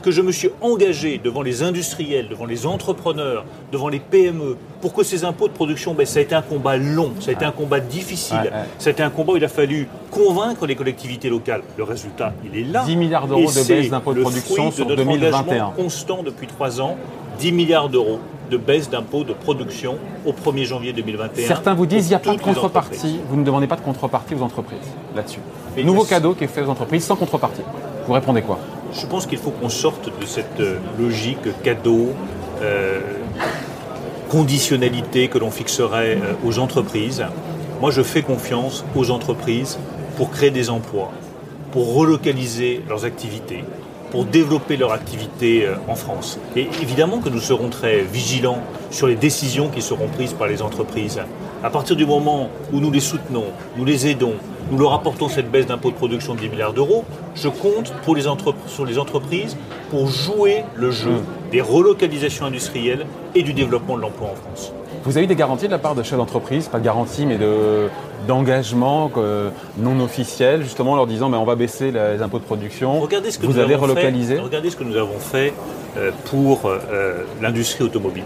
que 0.03 0.11
je 0.11 0.23
me 0.23 0.32
suis 0.32 0.50
engagé 0.61 1.19
devant 1.23 1.43
les 1.43 1.62
industriels, 1.62 2.29
devant 2.29 2.47
les 2.47 2.67
entrepreneurs, 2.67 3.44
devant 3.73 3.88
les 3.88 4.00
PME, 4.00 4.56
pour 4.81 4.93
que 4.93 5.03
ces 5.03 5.25
impôts 5.25 5.49
de 5.49 5.53
production 5.53 5.94
baissent. 5.94 6.11
Ça 6.11 6.21
a 6.21 6.23
été 6.23 6.35
un 6.35 6.43
combat 6.43 6.76
long, 6.76 7.12
ça 7.21 7.31
a 7.31 7.35
été 7.35 7.44
un 7.44 7.50
combat 7.53 7.81
difficile, 7.81 8.53
ça 8.79 8.91
a 8.91 8.93
été 8.93 9.03
un 9.03 9.11
combat 9.11 9.32
où 9.32 9.37
il 9.37 9.44
a 9.44 9.49
fallu 9.49 9.88
convaincre 10.11 10.67
les 10.67 10.76
collectivités 10.76 11.29
locales. 11.29 11.62
Le 11.76 11.85
résultat, 11.85 12.32
il 12.44 12.59
est 12.59 12.65
là. 12.65 12.85
10 12.85 12.97
milliards 12.97 13.26
d'euros 13.26 13.50
de 13.50 13.69
baisse 13.69 13.91
d'impôts 13.91 14.15
de 14.15 14.23
production 14.23 14.71
sur 14.71 14.87
de 14.87 14.94
2021. 14.94 15.73
constant 15.77 16.23
depuis 16.23 16.47
trois 16.47 16.81
ans, 16.81 16.97
10 17.38 17.53
milliards 17.53 17.88
d'euros 17.88 18.20
de 18.50 18.56
baisse 18.56 18.91
d'impôts 18.91 19.25
de 19.25 19.32
production 19.32 19.97
au 20.27 20.32
1er 20.32 20.65
janvier 20.65 20.93
2021. 20.93 21.47
Certains 21.47 21.75
vous 21.75 21.87
disent 21.87 22.03
qu'il 22.03 22.11
n'y 22.11 22.15
a 22.15 22.19
pas 22.19 22.37
de 22.37 22.41
contrepartie. 22.41 23.19
Vous 23.29 23.37
ne 23.37 23.44
demandez 23.44 23.67
pas 23.67 23.77
de 23.77 23.81
contrepartie 23.81 24.34
aux 24.34 24.43
entreprises 24.43 24.79
là-dessus. 25.17 25.41
Nouveau 25.82 26.05
cadeau 26.05 26.34
qui 26.34 26.44
est 26.44 26.49
fait 26.49 26.63
aux 26.63 26.69
entreprises 26.69 27.05
sans 27.05 27.17
contrepartie. 27.17 27.63
Vous 28.06 28.13
répondez 28.13 28.43
quoi? 28.43 28.58
Je 28.96 29.06
pense 29.06 29.27
qu'il 29.27 29.39
faut 29.39 29.51
qu'on 29.51 29.69
sorte 29.69 30.06
de 30.20 30.27
cette 30.27 30.60
euh, 30.60 30.79
logique 30.98 31.63
cadeau, 31.63 32.10
euh, 32.63 33.01
conditionnalité 34.29 35.29
que 35.29 35.39
l'on 35.39 35.51
fixerait 35.51 36.17
euh, 36.17 36.34
aux 36.44 36.58
entreprises. 36.58 37.24
Moi, 37.81 37.91
je 37.91 38.03
fais 38.03 38.22
confiance 38.22 38.84
aux 38.94 39.10
entreprises 39.10 39.79
pour 40.17 40.31
créer 40.31 40.51
des 40.51 40.70
emplois, 40.70 41.10
pour 41.72 41.94
relocaliser 41.94 42.82
leurs 42.89 43.05
activités, 43.05 43.65
pour 44.10 44.24
développer 44.24 44.77
leur 44.77 44.93
activité 44.93 45.67
en 45.89 45.96
France. 45.96 46.39
Et 46.55 46.69
évidemment 46.81 47.19
que 47.19 47.29
nous 47.29 47.41
serons 47.41 47.69
très 47.69 48.03
vigilants 48.03 48.63
sur 48.91 49.08
les 49.08 49.17
décisions 49.17 49.69
qui 49.69 49.82
seront 49.82 50.06
prises 50.06 50.34
par 50.34 50.46
les 50.46 50.63
entreprises. 50.63 51.20
À 51.65 51.70
partir 51.70 51.96
du 51.96 52.06
moment 52.06 52.48
où 52.72 52.79
nous 52.79 52.93
les 52.93 53.01
soutenons, 53.01 53.46
nous 53.77 53.84
les 53.84 54.06
aidons, 54.06 54.34
nous 54.71 54.79
leur 54.79 54.93
apportons 54.93 55.29
cette 55.29 55.51
baisse 55.51 55.67
d'impôt 55.67 55.91
de 55.91 55.97
production 55.97 56.35
de 56.35 56.41
10 56.41 56.49
milliards 56.49 56.73
d'euros, 56.73 57.05
je 57.35 57.49
compte 57.49 57.93
pour 58.05 58.17
les 58.17 58.25
sur 58.67 58.85
les 58.85 58.99
entreprises 58.99 59.56
pour 59.91 60.09
jouer 60.09 60.65
le 60.75 60.91
jeu 60.91 61.11
mmh. 61.11 61.51
des 61.53 61.61
relocalisations 61.61 62.47
industrielles 62.47 63.06
et 63.35 63.43
du 63.43 63.53
développement 63.53 63.97
de 63.97 64.03
l'emploi 64.03 64.29
en 64.31 64.35
France. 64.35 64.73
Vous 65.05 65.19
avez 65.19 65.27
des 65.27 65.37
garanties 65.37 65.67
de 65.67 65.70
la 65.70 65.79
part 65.79 65.94
de 65.94 66.03
chefs 66.03 66.17
d'entreprise, 66.17 66.69
pas 66.69 66.79
de 66.79 66.84
garanties, 66.84 67.27
mais 67.27 67.37
de, 67.37 67.89
d'engagement 68.27 69.11
non 69.79 70.01
officiel, 70.01 70.63
justement 70.63 70.93
en 70.93 70.96
leur 70.96 71.06
disant 71.06 71.29
ben, 71.29 71.39
on 71.39 71.44
va 71.44 71.56
baisser 71.56 71.91
les 71.91 72.23
impôts 72.23 72.39
de 72.39 72.44
production. 72.44 73.01
Regardez 73.01 73.31
ce 73.31 73.39
que 73.39 73.46
vous 73.46 73.58
avez 73.58 73.75
relocalisé. 73.75 74.39
regardez 74.39 74.70
ce 74.70 74.77
que 74.77 74.84
nous 74.84 74.96
avons 74.96 75.19
fait 75.19 75.53
euh, 75.96 76.11
pour 76.25 76.63
euh, 76.67 77.23
l'industrie 77.41 77.84
automobile. 77.84 78.25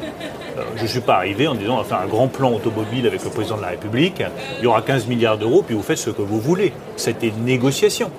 Euh, 0.56 0.62
je 0.76 0.84
ne 0.84 0.88
suis 0.88 1.00
pas 1.00 1.16
arrivé 1.16 1.46
en 1.46 1.54
disant 1.54 1.74
on 1.74 1.78
va 1.78 1.84
faire 1.84 2.00
un 2.00 2.06
grand 2.06 2.28
plan 2.28 2.50
automobile 2.50 3.06
avec 3.06 3.22
le 3.22 3.28
président 3.28 3.58
de 3.58 3.62
la 3.62 3.68
République, 3.68 4.22
il 4.58 4.64
y 4.64 4.66
aura 4.66 4.80
15 4.80 5.06
milliards 5.06 5.36
d'euros, 5.36 5.62
puis 5.62 5.74
vous 5.74 5.82
faites 5.82 5.98
ce 5.98 6.08
que 6.08 6.22
vous 6.22 6.40
voulez. 6.40 6.72
C'était 6.96 7.28
une 7.28 7.44
négociation. 7.44 8.10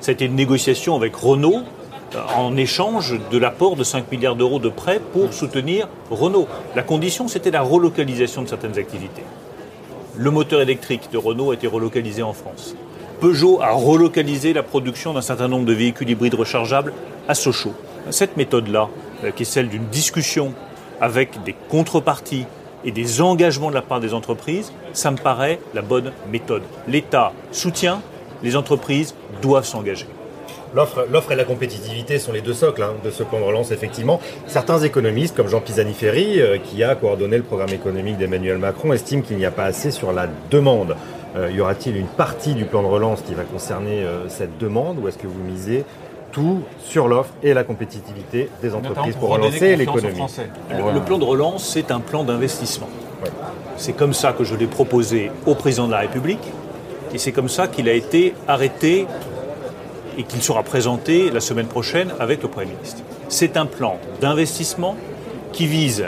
C'était 0.00 0.26
une 0.26 0.36
négociation 0.36 0.94
avec 0.94 1.16
Renault 1.16 1.62
en 2.36 2.56
échange 2.56 3.14
de 3.30 3.38
l'apport 3.38 3.76
de 3.76 3.84
5 3.84 4.10
milliards 4.10 4.36
d'euros 4.36 4.58
de 4.58 4.68
prêts 4.68 5.00
pour 5.12 5.32
soutenir 5.32 5.88
Renault. 6.10 6.48
La 6.74 6.82
condition, 6.82 7.28
c'était 7.28 7.50
la 7.50 7.62
relocalisation 7.62 8.42
de 8.42 8.48
certaines 8.48 8.78
activités. 8.78 9.24
Le 10.16 10.30
moteur 10.30 10.60
électrique 10.60 11.10
de 11.12 11.18
Renault 11.18 11.50
a 11.50 11.54
été 11.54 11.66
relocalisé 11.66 12.22
en 12.22 12.32
France. 12.32 12.74
Peugeot 13.20 13.60
a 13.62 13.72
relocalisé 13.72 14.52
la 14.52 14.62
production 14.62 15.12
d'un 15.14 15.20
certain 15.20 15.48
nombre 15.48 15.64
de 15.64 15.72
véhicules 15.72 16.08
hybrides 16.08 16.34
rechargeables 16.34 16.92
à 17.28 17.34
Sochaux. 17.34 17.74
Cette 18.10 18.36
méthode-là, 18.36 18.88
euh, 19.24 19.30
qui 19.30 19.42
est 19.42 19.46
celle 19.46 19.68
d'une 19.68 19.86
discussion 19.86 20.52
avec 21.00 21.42
des 21.44 21.54
contreparties 21.68 22.46
et 22.84 22.92
des 22.92 23.20
engagements 23.20 23.70
de 23.70 23.74
la 23.74 23.82
part 23.82 24.00
des 24.00 24.14
entreprises, 24.14 24.72
ça 24.92 25.10
me 25.10 25.16
paraît 25.16 25.58
la 25.74 25.82
bonne 25.82 26.12
méthode. 26.30 26.62
L'État 26.88 27.32
soutient, 27.52 28.00
les 28.42 28.56
entreprises 28.56 29.14
doivent 29.42 29.66
s'engager. 29.66 30.06
L'offre 30.76 31.32
et 31.32 31.36
la 31.36 31.44
compétitivité 31.44 32.18
sont 32.18 32.32
les 32.32 32.42
deux 32.42 32.52
socles 32.52 32.82
hein, 32.82 32.92
de 33.02 33.10
ce 33.10 33.22
plan 33.22 33.40
de 33.40 33.44
relance, 33.44 33.70
effectivement. 33.70 34.20
Certains 34.46 34.78
économistes, 34.80 35.34
comme 35.34 35.48
Jean 35.48 35.60
Pisani-Ferry, 35.60 36.38
euh, 36.42 36.58
qui 36.58 36.84
a 36.84 36.94
coordonné 36.94 37.38
le 37.38 37.44
programme 37.44 37.70
économique 37.70 38.18
d'Emmanuel 38.18 38.58
Macron, 38.58 38.92
estiment 38.92 39.22
qu'il 39.22 39.38
n'y 39.38 39.46
a 39.46 39.50
pas 39.50 39.64
assez 39.64 39.90
sur 39.90 40.12
la 40.12 40.28
demande. 40.50 40.94
Euh, 41.34 41.50
y 41.50 41.62
aura-t-il 41.62 41.96
une 41.96 42.06
partie 42.06 42.52
du 42.52 42.66
plan 42.66 42.82
de 42.82 42.88
relance 42.88 43.22
qui 43.22 43.32
va 43.32 43.44
concerner 43.44 44.02
euh, 44.02 44.28
cette 44.28 44.58
demande 44.58 44.98
ou 44.98 45.08
est-ce 45.08 45.16
que 45.16 45.26
vous 45.26 45.42
misez 45.42 45.86
tout 46.30 46.60
sur 46.84 47.08
l'offre 47.08 47.32
et 47.42 47.54
la 47.54 47.64
compétitivité 47.64 48.50
des 48.60 48.74
entreprises 48.74 49.16
pour, 49.16 49.30
relancer 49.30 49.76
l'économie? 49.76 50.20
Le 50.70 51.00
plan 51.00 51.16
de 51.16 51.24
relance, 51.24 51.66
c'est 51.66 51.90
un 51.90 52.00
plan 52.00 52.22
d'investissement. 52.22 52.90
C'est 53.78 53.94
comme 53.94 54.12
ça 54.12 54.34
que 54.34 54.44
je 54.44 54.54
l'ai 54.54 54.66
proposé 54.66 55.30
au 55.46 55.54
président 55.54 55.86
de 55.86 55.92
la 55.92 56.00
République 56.00 56.52
et 57.14 57.18
c'est 57.18 57.32
comme 57.32 57.48
ça 57.48 57.66
qu'il 57.66 57.88
a 57.88 57.94
été 57.94 58.34
arrêté 58.46 59.06
et 60.16 60.24
qu'il 60.24 60.42
sera 60.42 60.62
présenté 60.62 61.30
la 61.30 61.40
semaine 61.40 61.66
prochaine 61.66 62.12
avec 62.18 62.42
le 62.42 62.48
Premier 62.48 62.72
ministre. 62.72 63.02
C'est 63.28 63.56
un 63.56 63.66
plan 63.66 63.98
d'investissement 64.20 64.96
qui 65.52 65.66
vise 65.66 66.06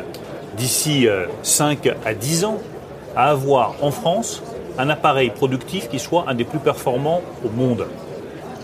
d'ici 0.56 1.06
5 1.42 1.86
euh, 1.86 1.94
à 2.04 2.14
10 2.14 2.44
ans 2.44 2.58
à 3.16 3.30
avoir 3.30 3.74
en 3.82 3.90
France 3.90 4.42
un 4.78 4.88
appareil 4.90 5.30
productif 5.30 5.88
qui 5.88 5.98
soit 5.98 6.24
un 6.28 6.34
des 6.34 6.44
plus 6.44 6.58
performants 6.58 7.22
au 7.44 7.50
monde, 7.50 7.86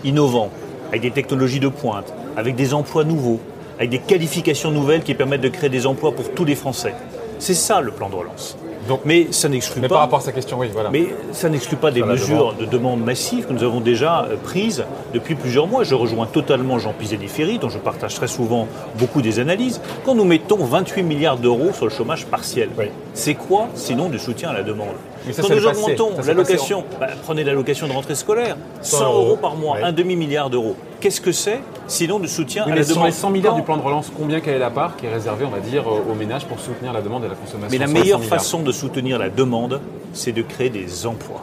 innovant, 0.03 0.49
avec 0.89 1.01
des 1.01 1.11
technologies 1.11 1.59
de 1.59 1.67
pointe, 1.67 2.13
avec 2.37 2.55
des 2.55 2.73
emplois 2.73 3.03
nouveaux, 3.03 3.39
avec 3.77 3.89
des 3.89 3.99
qualifications 3.99 4.71
nouvelles 4.71 5.03
qui 5.03 5.13
permettent 5.13 5.41
de 5.41 5.49
créer 5.49 5.69
des 5.69 5.85
emplois 5.85 6.13
pour 6.13 6.31
tous 6.33 6.45
les 6.45 6.55
Français. 6.55 6.93
C'est 7.39 7.53
ça 7.53 7.81
le 7.81 7.91
plan 7.91 8.09
de 8.09 8.15
relance 8.15 8.57
mais 9.05 9.27
ça 9.31 9.49
n'exclut 9.49 9.81
pas. 9.81 9.87
par 9.87 9.99
rapport 9.99 10.19
à 10.19 10.21
sa 10.21 10.31
question, 10.31 10.57
oui, 10.59 10.69
voilà. 10.71 10.89
Mais 10.91 11.07
ça 11.31 11.49
n'exclut 11.49 11.77
pas 11.77 11.91
des 11.91 12.03
mesures 12.03 12.53
de 12.53 12.65
demande 12.65 13.03
massive 13.03 13.45
que 13.47 13.53
nous 13.53 13.63
avons 13.63 13.79
déjà 13.79 14.25
euh, 14.25 14.35
prises 14.41 14.85
depuis 15.13 15.35
plusieurs 15.35 15.67
mois. 15.67 15.83
Je 15.83 15.95
rejoins 15.95 16.25
totalement 16.25 16.79
Jean 16.79 16.93
Pisani-Ferry, 16.93 17.59
dont 17.59 17.69
je 17.69 17.79
partage 17.79 18.15
très 18.15 18.27
souvent 18.27 18.67
beaucoup 18.97 19.21
des 19.21 19.39
analyses. 19.39 19.81
Quand 20.05 20.15
nous 20.15 20.25
mettons 20.25 20.63
28 20.63 21.03
milliards 21.03 21.37
d'euros 21.37 21.71
sur 21.73 21.85
le 21.85 21.91
chômage 21.91 22.25
partiel, 22.25 22.69
c'est 23.13 23.35
quoi 23.35 23.67
sinon 23.75 24.09
du 24.09 24.19
soutien 24.19 24.49
à 24.49 24.53
la 24.53 24.63
demande? 24.63 24.95
Quand 25.33 25.49
nous 25.49 25.65
augmentons 25.65 26.11
l'allocation, 26.25 26.83
bah, 26.99 27.07
prenez 27.23 27.43
l'allocation 27.43 27.87
de 27.87 27.93
rentrée 27.93 28.15
scolaire, 28.15 28.57
100 28.81 29.13
euros. 29.13 29.37
par 29.37 29.55
mois, 29.55 29.77
un 29.83 29.91
demi-milliard 29.91 30.49
d'euros. 30.49 30.75
Qu'est-ce 30.99 31.21
que 31.21 31.31
c'est 31.31 31.61
sinon 31.87 32.19
de 32.19 32.27
soutien 32.27 32.63
à 32.63 32.69
la 32.69 32.75
demande 32.75 32.85
Sur 32.87 33.05
les 33.05 33.11
100 33.11 33.29
milliards 33.31 33.55
du 33.55 33.61
plan 33.61 33.77
de 33.77 33.81
relance, 33.81 34.11
combien 34.15 34.39
quelle 34.39 34.55
est 34.55 34.59
la 34.59 34.71
part 34.71 34.95
qui 34.95 35.05
est 35.05 35.13
réservée, 35.13 35.45
on 35.45 35.49
va 35.49 35.59
dire, 35.59 35.85
aux 35.87 36.15
ménages 36.15 36.45
pour 36.45 36.59
soutenir 36.59 36.93
la 36.93 37.01
demande 37.01 37.25
et 37.25 37.27
la 37.27 37.35
consommation 37.35 37.69
Mais 37.71 37.77
la 37.77 37.91
meilleure 37.91 38.23
façon 38.23 38.61
de 38.61 38.71
soutenir 38.71 39.19
la 39.19 39.29
demande, 39.29 39.81
c'est 40.13 40.31
de 40.31 40.41
créer 40.41 40.69
des 40.69 41.05
emplois 41.05 41.41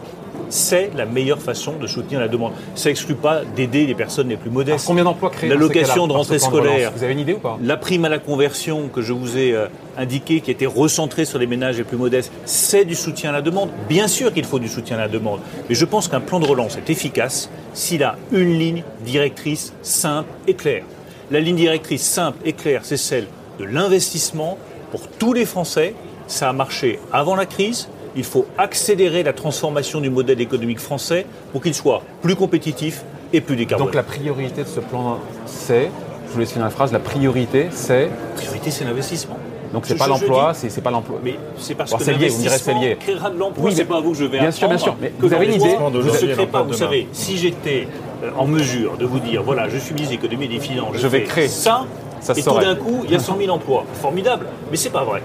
c'est 0.53 0.91
la 0.97 1.07
meilleure 1.07 1.41
façon 1.41 1.73
de 1.81 1.87
soutenir 1.87 2.21
la 2.21 2.29
demande. 2.29 2.53
Ça 2.75 2.89
n'exclut 2.89 3.15
pas 3.15 3.43
d'aider 3.57 3.87
les 3.87 3.95
personnes 3.95 4.29
les 4.29 4.37
plus 4.37 4.51
modestes. 4.51 4.87
combien 4.87 5.05
d'emplois 5.05 5.31
créés 5.31 5.49
L'allocation 5.49 6.07
de 6.07 6.13
rentrée 6.13 6.39
scolaire. 6.39 6.93
vous 6.95 7.03
avez 7.03 7.13
une 7.13 7.21
idée 7.21 7.33
ou 7.33 7.39
pas? 7.39 7.59
La 7.63 7.77
prime 7.77 8.05
à 8.05 8.09
la 8.09 8.19
conversion 8.19 8.89
que 8.89 9.01
je 9.03 9.13
vous 9.13 9.39
ai 9.39 9.53
euh, 9.53 9.67
indiquée, 9.97 10.41
qui 10.41 10.51
était 10.51 10.67
recentrée 10.67 11.25
sur 11.25 11.39
les 11.39 11.47
ménages 11.47 11.79
les 11.79 11.85
plus 11.85 11.97
modestes, 11.97 12.31
c'est 12.45 12.85
du 12.85 12.95
soutien 12.95 13.31
à 13.31 13.33
la 13.33 13.43
demande. 13.43 13.71
Bien 13.89 14.09
sûr 14.09 14.33
qu'il 14.33 14.45
faut 14.45 14.59
du 14.59 14.69
soutien 14.69 14.97
à 14.97 15.01
la 15.01 15.09
demande, 15.09 15.41
mais 15.69 15.75
je 15.75 15.85
pense 15.85 16.09
qu'un 16.09 16.21
plan 16.21 16.39
de 16.39 16.47
relance 16.47 16.77
est 16.77 16.91
efficace 16.91 17.51
s'il 17.73 18.03
a 18.05 18.17
une 18.31 18.59
ligne 18.59 18.83
directrice 19.05 19.73
simple 19.83 20.29
et 20.47 20.55
claire. 20.55 20.85
La 21.31 21.41
ligne 21.41 21.57
directrice 21.57 22.03
simple 22.03 22.39
et 22.45 22.53
claire, 22.53 22.83
c'est 22.85 22.99
celle 22.99 23.27
de 23.59 23.65
l'investissement 23.65 24.59
pour 24.91 25.09
tous 25.09 25.33
les 25.33 25.47
Français. 25.47 25.95
Ça 26.27 26.49
a 26.49 26.53
marché 26.53 26.99
avant 27.13 27.35
la 27.37 27.47
crise, 27.47 27.89
il 28.17 28.25
faut 28.25 28.47
accélérer 28.59 29.23
la 29.23 29.33
transformation 29.33 30.01
du 30.01 30.11
modèle 30.11 30.41
économique 30.41 30.81
français 30.81 31.27
pour 31.53 31.63
qu'il 31.63 31.75
soit 31.75 32.03
plus 32.21 32.37
compétitif 32.37 33.05
et 33.33 33.41
plus 33.41 33.57
décarboné. 33.57 33.87
Donc 33.87 33.95
la 33.95 34.03
priorité 34.03 34.63
de 34.63 34.69
ce 34.69 34.81
plan, 34.81 35.19
c'est, 35.47 35.91
je 36.29 36.33
vous 36.33 36.41
laisse 36.41 36.53
finir 36.53 36.65
la 36.65 36.71
phrase, 36.71 36.93
la 36.93 36.99
priorité, 36.99 37.69
c'est 37.73 38.07
La 38.07 38.37
priorité, 38.37 38.71
c'est 38.71 38.85
l'investissement. 38.85 39.39
Donc 39.73 39.87
c'est 39.87 39.97
pas 39.97 40.07
l'emploi, 40.07 40.53
c'est 40.55 40.83
pas 40.83 40.91
l'emploi. 40.91 41.19
Mais 41.25 41.37
c'est 41.57 41.75
parce 41.75 41.95
que 41.95 42.11
l'investissement 42.11 42.81
créera 43.01 43.31
de 43.31 43.39
l'emploi. 43.39 43.65
Oui, 43.65 43.73
c'est 43.75 43.87
pas 43.87 43.97
à 43.97 44.01
vous 44.01 44.13
que 44.13 44.19
je 44.19 44.25
vais 44.25 44.39
Bien 44.39 44.51
sûr, 44.51 44.69
bien 44.69 44.79
sûr. 44.79 44.97
Mais 45.01 45.13
vous 45.19 45.33
avez 45.33 45.47
une 45.47 45.55
idée 45.55 45.77
Je 45.79 46.27
ne 46.27 46.33
crée 46.35 46.47
pas. 46.47 46.63
Vous 46.63 46.75
savez, 46.75 47.09
si 47.13 47.37
j'étais 47.39 47.89
euh, 48.23 48.31
en 48.37 48.47
mesure 48.47 48.97
de 48.99 49.05
vous 49.07 49.19
dire, 49.19 49.43
voilà, 49.43 49.69
je 49.69 49.79
suis 49.79 49.95
ministre 49.95 50.17
de 50.17 50.21
l'économie 50.21 50.45
et 50.45 50.59
des 50.59 50.61
finances, 50.61 50.97
je, 50.97 51.07
vais 51.07 51.25
créer 51.25 51.49
ça, 51.49 51.87
ça 52.21 52.35
et 52.37 52.43
tout 52.43 52.59
d'un 52.59 52.77
coup, 52.77 53.03
il 53.05 53.11
y 53.11 53.17
a 53.17 53.19
100 53.19 53.39
000 53.39 53.51
emplois. 53.51 53.85
Formidable, 54.01 54.47
mais 54.71 54.77
c'est 54.77 54.91
pas 54.91 55.05
vrai. 55.05 55.23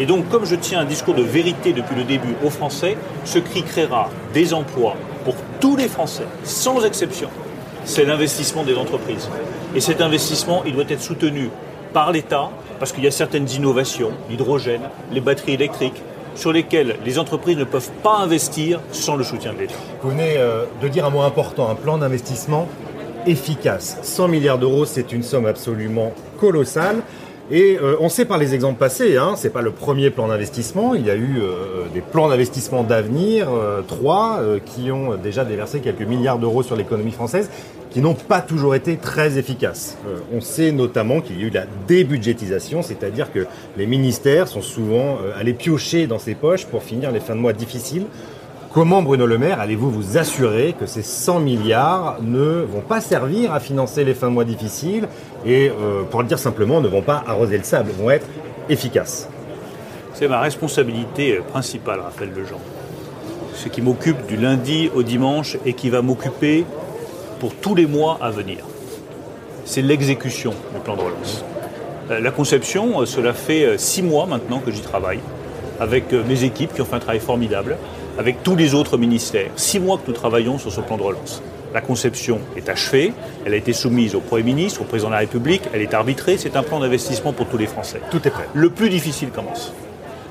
Et 0.00 0.06
donc, 0.06 0.30
comme 0.30 0.46
je 0.46 0.56
tiens 0.56 0.80
un 0.80 0.86
discours 0.86 1.14
de 1.14 1.22
vérité 1.22 1.74
depuis 1.74 1.94
le 1.94 2.04
début 2.04 2.34
aux 2.42 2.48
Français, 2.48 2.96
ce 3.26 3.38
cri 3.38 3.62
créera 3.62 4.08
des 4.32 4.54
emplois 4.54 4.96
pour 5.26 5.34
tous 5.60 5.76
les 5.76 5.88
Français, 5.88 6.24
sans 6.42 6.86
exception. 6.86 7.28
C'est 7.84 8.06
l'investissement 8.06 8.64
des 8.64 8.76
entreprises. 8.76 9.28
Et 9.74 9.80
cet 9.80 10.00
investissement, 10.00 10.62
il 10.64 10.72
doit 10.72 10.84
être 10.88 11.02
soutenu 11.02 11.50
par 11.92 12.12
l'État, 12.12 12.48
parce 12.78 12.92
qu'il 12.92 13.04
y 13.04 13.06
a 13.06 13.10
certaines 13.10 13.48
innovations, 13.50 14.12
l'hydrogène, 14.30 14.88
les 15.12 15.20
batteries 15.20 15.52
électriques, 15.52 16.02
sur 16.34 16.50
lesquelles 16.50 16.96
les 17.04 17.18
entreprises 17.18 17.58
ne 17.58 17.64
peuvent 17.64 17.90
pas 18.02 18.16
investir 18.20 18.80
sans 18.92 19.16
le 19.16 19.24
soutien 19.24 19.52
de 19.52 19.58
l'État. 19.58 19.74
Vous 20.02 20.10
venez 20.10 20.38
euh, 20.38 20.64
de 20.80 20.88
dire 20.88 21.04
un 21.04 21.10
mot 21.10 21.20
important, 21.20 21.68
un 21.68 21.74
plan 21.74 21.98
d'investissement 21.98 22.68
efficace. 23.26 23.98
100 24.00 24.28
milliards 24.28 24.58
d'euros, 24.58 24.86
c'est 24.86 25.12
une 25.12 25.22
somme 25.22 25.44
absolument 25.44 26.14
colossale. 26.38 27.02
Et 27.52 27.78
euh, 27.82 27.96
on 27.98 28.08
sait 28.08 28.26
par 28.26 28.38
les 28.38 28.54
exemples 28.54 28.78
passés, 28.78 29.16
hein, 29.16 29.34
c'est 29.36 29.50
pas 29.50 29.60
le 29.62 29.72
premier 29.72 30.10
plan 30.10 30.28
d'investissement. 30.28 30.94
Il 30.94 31.04
y 31.04 31.10
a 31.10 31.16
eu 31.16 31.40
euh, 31.40 31.86
des 31.92 32.00
plans 32.00 32.28
d'investissement 32.28 32.84
d'avenir, 32.84 33.48
euh, 33.50 33.82
trois, 33.82 34.40
qui 34.64 34.92
ont 34.92 35.16
déjà 35.16 35.44
déversé 35.44 35.80
quelques 35.80 36.02
milliards 36.02 36.38
d'euros 36.38 36.62
sur 36.62 36.76
l'économie 36.76 37.10
française, 37.10 37.50
qui 37.90 38.00
n'ont 38.00 38.14
pas 38.14 38.40
toujours 38.40 38.76
été 38.76 38.96
très 38.96 39.36
efficaces. 39.36 39.98
on 40.32 40.40
sait 40.40 40.70
notamment 40.70 41.20
qu'il 41.20 41.40
y 41.40 41.42
a 41.42 41.46
eu 41.48 41.50
la 41.50 41.64
débudgétisation, 41.88 42.82
c'est-à-dire 42.82 43.32
que 43.32 43.46
les 43.76 43.86
ministères 43.86 44.46
sont 44.46 44.62
souvent 44.62 45.18
allés 45.36 45.54
piocher 45.54 46.06
dans 46.06 46.20
ses 46.20 46.36
poches 46.36 46.66
pour 46.66 46.84
finir 46.84 47.10
les 47.10 47.18
fins 47.18 47.34
de 47.34 47.40
mois 47.40 47.52
difficiles 47.52 48.06
Comment, 48.72 49.02
Bruno 49.02 49.26
Le 49.26 49.36
Maire, 49.36 49.58
allez-vous 49.58 49.90
vous 49.90 50.16
assurer 50.16 50.76
que 50.78 50.86
ces 50.86 51.02
100 51.02 51.40
milliards 51.40 52.18
ne 52.22 52.60
vont 52.60 52.82
pas 52.82 53.00
servir 53.00 53.52
à 53.52 53.58
financer 53.58 54.04
les 54.04 54.14
fins 54.14 54.28
de 54.28 54.34
mois 54.34 54.44
difficiles 54.44 55.08
et, 55.44 55.70
euh, 55.70 56.02
pour 56.02 56.22
le 56.22 56.28
dire 56.28 56.38
simplement, 56.38 56.80
ne 56.80 56.88
vont 56.88 57.02
pas 57.02 57.22
arroser 57.26 57.56
le 57.56 57.64
sable, 57.64 57.90
vont 57.92 58.10
être 58.10 58.26
efficaces 58.68 59.28
C'est 60.14 60.28
ma 60.28 60.40
responsabilité 60.40 61.40
principale, 61.48 62.00
Raphaël 62.00 62.30
Lejean. 62.30 62.60
Ce 63.54 63.68
qui 63.68 63.82
m'occupe 63.82 64.26
du 64.26 64.36
lundi 64.36 64.90
au 64.94 65.02
dimanche 65.02 65.56
et 65.64 65.72
qui 65.72 65.90
va 65.90 66.02
m'occuper 66.02 66.64
pour 67.38 67.54
tous 67.54 67.74
les 67.74 67.86
mois 67.86 68.18
à 68.20 68.30
venir. 68.30 68.58
C'est 69.64 69.82
l'exécution 69.82 70.54
du 70.74 70.80
plan 70.80 70.96
de 70.96 71.02
relance. 71.02 71.44
Euh, 72.10 72.20
la 72.20 72.30
conception, 72.30 73.00
euh, 73.00 73.06
cela 73.06 73.32
fait 73.32 73.78
six 73.78 74.02
mois 74.02 74.26
maintenant 74.26 74.60
que 74.60 74.70
j'y 74.70 74.80
travaille, 74.80 75.20
avec 75.78 76.12
mes 76.12 76.44
équipes 76.44 76.74
qui 76.74 76.82
ont 76.82 76.84
fait 76.84 76.96
un 76.96 77.00
travail 77.00 77.20
formidable 77.20 77.76
avec 78.18 78.42
tous 78.42 78.56
les 78.56 78.74
autres 78.74 78.98
ministères. 78.98 79.50
Six 79.56 79.80
mois 79.80 79.96
que 79.96 80.02
nous 80.06 80.12
travaillons 80.12 80.58
sur 80.58 80.70
ce 80.70 80.80
plan 80.80 80.98
de 80.98 81.02
relance. 81.02 81.42
La 81.72 81.80
conception 81.80 82.40
est 82.56 82.68
achevée, 82.68 83.12
elle 83.44 83.54
a 83.54 83.56
été 83.56 83.72
soumise 83.72 84.14
au 84.14 84.20
Premier 84.20 84.42
ministre, 84.42 84.82
au 84.82 84.84
Président 84.84 85.08
de 85.08 85.14
la 85.14 85.20
République, 85.20 85.62
elle 85.72 85.82
est 85.82 85.94
arbitrée, 85.94 86.36
c'est 86.36 86.56
un 86.56 86.62
plan 86.62 86.80
d'investissement 86.80 87.32
pour 87.32 87.46
tous 87.46 87.58
les 87.58 87.66
Français. 87.66 88.00
Tout 88.10 88.26
est 88.26 88.30
prêt. 88.30 88.48
Le 88.54 88.70
plus 88.70 88.90
difficile 88.90 89.30
commence. 89.30 89.72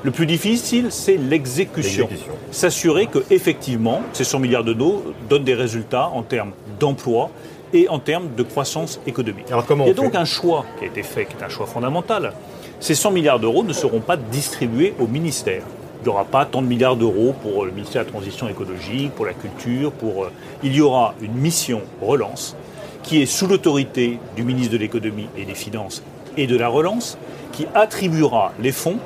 Le 0.03 0.11
plus 0.11 0.25
difficile, 0.25 0.87
c'est 0.89 1.17
l'exécution. 1.17 2.07
S'assurer 2.51 3.07
que 3.07 3.19
effectivement, 3.29 4.01
ces 4.13 4.23
100 4.23 4.39
milliards 4.39 4.63
d'euros 4.63 5.03
donnent 5.29 5.43
des 5.43 5.55
résultats 5.55 6.07
en 6.13 6.23
termes 6.23 6.51
d'emploi 6.79 7.29
et 7.73 7.89
en 7.89 7.99
termes 7.99 8.29
de 8.35 8.43
croissance 8.43 8.99
économique. 9.05 9.45
Alors 9.49 9.65
comment 9.65 9.85
Il 9.85 9.89
y 9.89 9.91
a 9.91 9.93
donc 9.93 10.15
un 10.15 10.25
choix 10.25 10.65
qui 10.77 10.85
a 10.85 10.87
été 10.87 11.03
fait, 11.03 11.25
qui 11.25 11.35
est 11.39 11.43
un 11.43 11.49
choix 11.49 11.67
fondamental. 11.67 12.33
Ces 12.79 12.95
100 12.95 13.11
milliards 13.11 13.39
d'euros 13.39 13.63
ne 13.63 13.73
seront 13.73 13.99
pas 13.99 14.15
distribués 14.15 14.93
au 14.99 15.07
ministère 15.07 15.63
il 16.01 16.03
n'y 16.03 16.09
aura 16.09 16.23
pas 16.23 16.45
tant 16.45 16.61
de 16.61 16.67
milliards 16.67 16.95
d'euros 16.95 17.35
pour 17.41 17.65
le 17.65 17.71
ministère 17.71 18.03
de 18.03 18.07
la 18.07 18.13
Transition 18.13 18.47
écologique, 18.47 19.11
pour 19.15 19.25
la 19.25 19.33
culture. 19.33 19.91
Euh, 20.03 20.29
il 20.63 20.73
y 20.73 20.81
aura 20.81 21.13
une 21.21 21.33
mission 21.33 21.81
relance 22.01 22.55
qui 23.03 23.21
est 23.21 23.25
sous 23.25 23.47
l'autorité 23.47 24.19
du 24.35 24.43
ministre 24.43 24.73
de 24.73 24.77
l'économie 24.77 25.27
et 25.37 25.45
des 25.45 25.55
finances 25.55 26.03
et 26.37 26.47
de 26.47 26.55
la 26.55 26.67
relance, 26.67 27.17
qui 27.51 27.65
attribuera 27.73 28.53
les 28.61 28.71
fonds 28.71 28.99